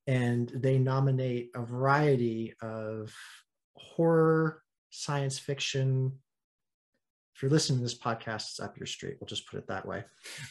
[0.07, 3.13] and they nominate a variety of
[3.75, 6.19] horror, science fiction.
[7.35, 9.17] If you're listening to this podcast, it's up your street.
[9.19, 10.03] We'll just put it that way.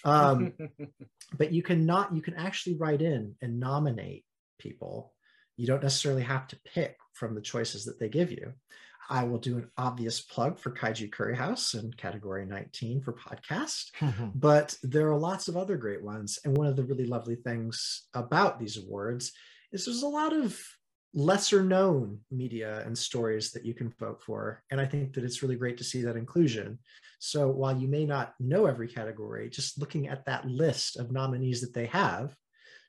[0.05, 0.55] Um,
[1.37, 4.25] but you can not you can actually write in and nominate
[4.59, 5.13] people
[5.57, 8.53] you don't necessarily have to pick from the choices that they give you
[9.11, 13.91] i will do an obvious plug for kaiju curry house in category 19 for podcast
[14.35, 18.09] but there are lots of other great ones and one of the really lovely things
[18.15, 19.33] about these awards
[19.73, 20.61] is there's a lot of
[21.15, 24.63] lesser known media and stories that you can vote for.
[24.71, 26.79] And I think that it's really great to see that inclusion.
[27.19, 31.61] So while you may not know every category, just looking at that list of nominees
[31.61, 32.35] that they have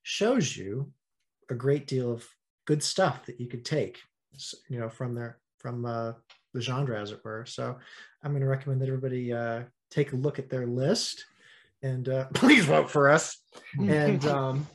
[0.03, 0.91] shows you
[1.49, 2.25] a great deal of
[2.65, 3.99] good stuff that you could take,
[4.69, 6.11] you know, from their from uh,
[6.53, 7.45] the genre, as it were.
[7.45, 7.77] So
[8.21, 11.25] I'm going to recommend that everybody uh, take a look at their list
[11.81, 13.39] and uh, please vote for us.
[13.79, 14.67] And um,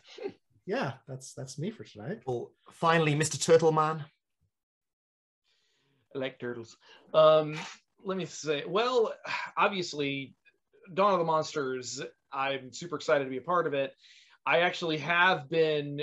[0.66, 2.22] yeah, that's that's me for tonight.
[2.26, 3.40] Well, finally, Mr.
[3.40, 4.04] Turtle Man.
[6.14, 6.76] I like turtles.
[7.12, 7.58] Um,
[8.02, 9.12] let me say, well,
[9.56, 10.34] obviously,
[10.94, 12.00] Dawn of the Monsters.
[12.32, 13.92] I'm super excited to be a part of it.
[14.48, 16.00] I actually have been,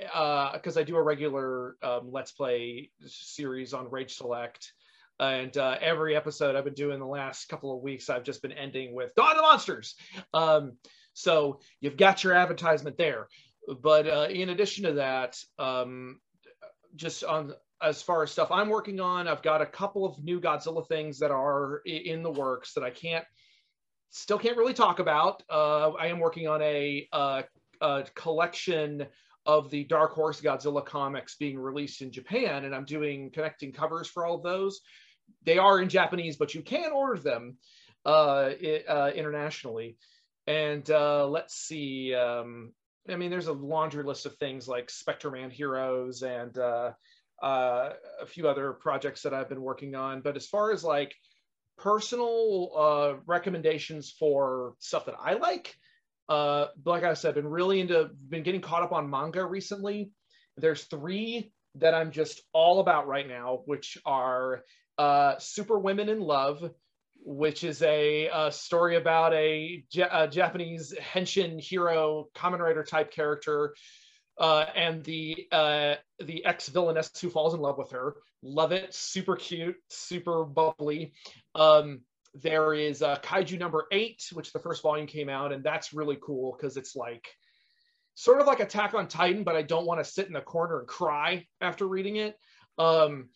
[0.00, 4.72] because uh, I do a regular um, Let's Play series on Rage Select,
[5.20, 8.50] and uh, every episode I've been doing the last couple of weeks, I've just been
[8.50, 9.94] ending with Dawn of the Monsters.
[10.34, 10.72] Um,
[11.12, 13.28] so you've got your advertisement there.
[13.80, 16.18] But uh, in addition to that, um,
[16.96, 20.40] just on as far as stuff I'm working on, I've got a couple of new
[20.40, 23.24] Godzilla things that are in the works that I can't
[24.10, 25.42] still can't really talk about.
[25.50, 27.44] Uh, I am working on a, a,
[27.80, 29.06] a, collection
[29.46, 34.06] of the Dark Horse Godzilla comics being released in Japan, and I'm doing connecting covers
[34.06, 34.80] for all of those.
[35.44, 37.56] They are in Japanese, but you can order them
[38.04, 38.50] uh,
[38.88, 39.96] uh, internationally.
[40.46, 42.14] And uh, let's see.
[42.14, 42.72] Um,
[43.08, 46.92] I mean, there's a laundry list of things like Spectreman Heroes and uh,
[47.42, 47.90] uh,
[48.20, 50.20] a few other projects that I've been working on.
[50.20, 51.14] But as far as like
[51.78, 55.76] personal uh, recommendations for stuff that I like,
[56.28, 60.10] uh, like I said, been really into, been getting caught up on manga recently.
[60.56, 64.62] There's three that I'm just all about right now, which are
[64.98, 66.70] uh, Super Women in Love,
[67.24, 73.74] which is a, a story about a, a, Japanese henshin hero, Kamen Rider type character,
[74.38, 78.16] uh, and the uh, the ex villainess who falls in love with her.
[78.42, 81.12] Love it, super cute, super bubbly.
[81.54, 82.00] Um,
[82.42, 86.18] there is uh, Kaiju number eight, which the first volume came out, and that's really
[86.20, 87.28] cool because it's like
[88.14, 90.80] sort of like Attack on Titan, but I don't want to sit in the corner
[90.80, 92.36] and cry after reading it.
[92.76, 93.28] Um,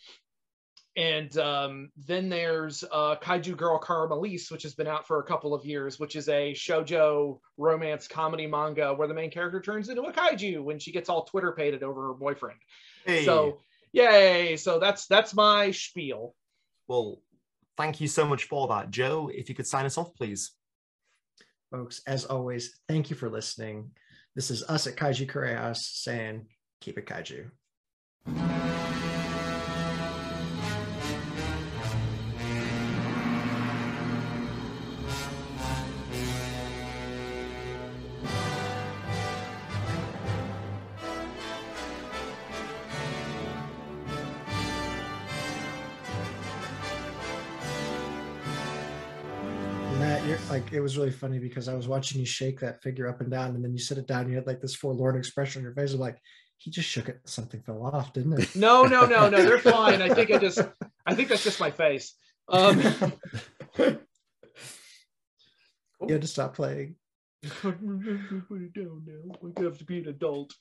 [0.94, 5.54] and um, then there's uh, Kaiju Girl Caramelise, which has been out for a couple
[5.54, 10.02] of years, which is a shojo romance comedy manga where the main character turns into
[10.02, 12.58] a kaiju when she gets all Twitter pated over her boyfriend.
[13.06, 13.24] Hey.
[13.24, 13.60] So,
[13.92, 14.56] yay!
[14.56, 16.34] So that's that's my spiel.
[16.88, 17.22] Well,
[17.76, 19.30] thank you so much for that, Joe.
[19.32, 20.52] If you could sign us off, please.
[21.70, 23.90] Folks, as always, thank you for listening.
[24.34, 26.46] This is us at Kaiju House saying,
[26.80, 27.50] keep it kaiju.
[50.72, 53.54] It was really funny because I was watching you shake that figure up and down,
[53.54, 54.28] and then you sit it down.
[54.28, 55.92] You had like this forlorn expression on your face.
[55.92, 56.18] of like,
[56.56, 57.20] he just shook it.
[57.24, 58.54] Something fell off, didn't it?
[58.56, 59.42] No, no, no, no.
[59.42, 60.00] They're fine.
[60.00, 60.60] I think I just,
[61.06, 62.14] I think that's just my face.
[62.48, 62.80] Um,
[63.78, 63.98] you
[66.08, 66.96] had to stop playing.
[67.60, 69.36] put it down now.
[69.40, 70.54] We have to be an adult.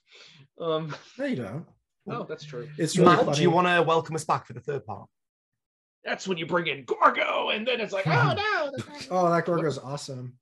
[0.59, 1.65] Um, no, you don't.
[2.09, 2.67] Oh, that's true.
[2.77, 3.37] It's really Matt, funny.
[3.37, 5.07] do you want to welcome us back for the third part?
[6.03, 8.71] That's when you bring in Gorgo, and then it's like, oh no.
[9.11, 10.33] oh, that Gorgo is awesome.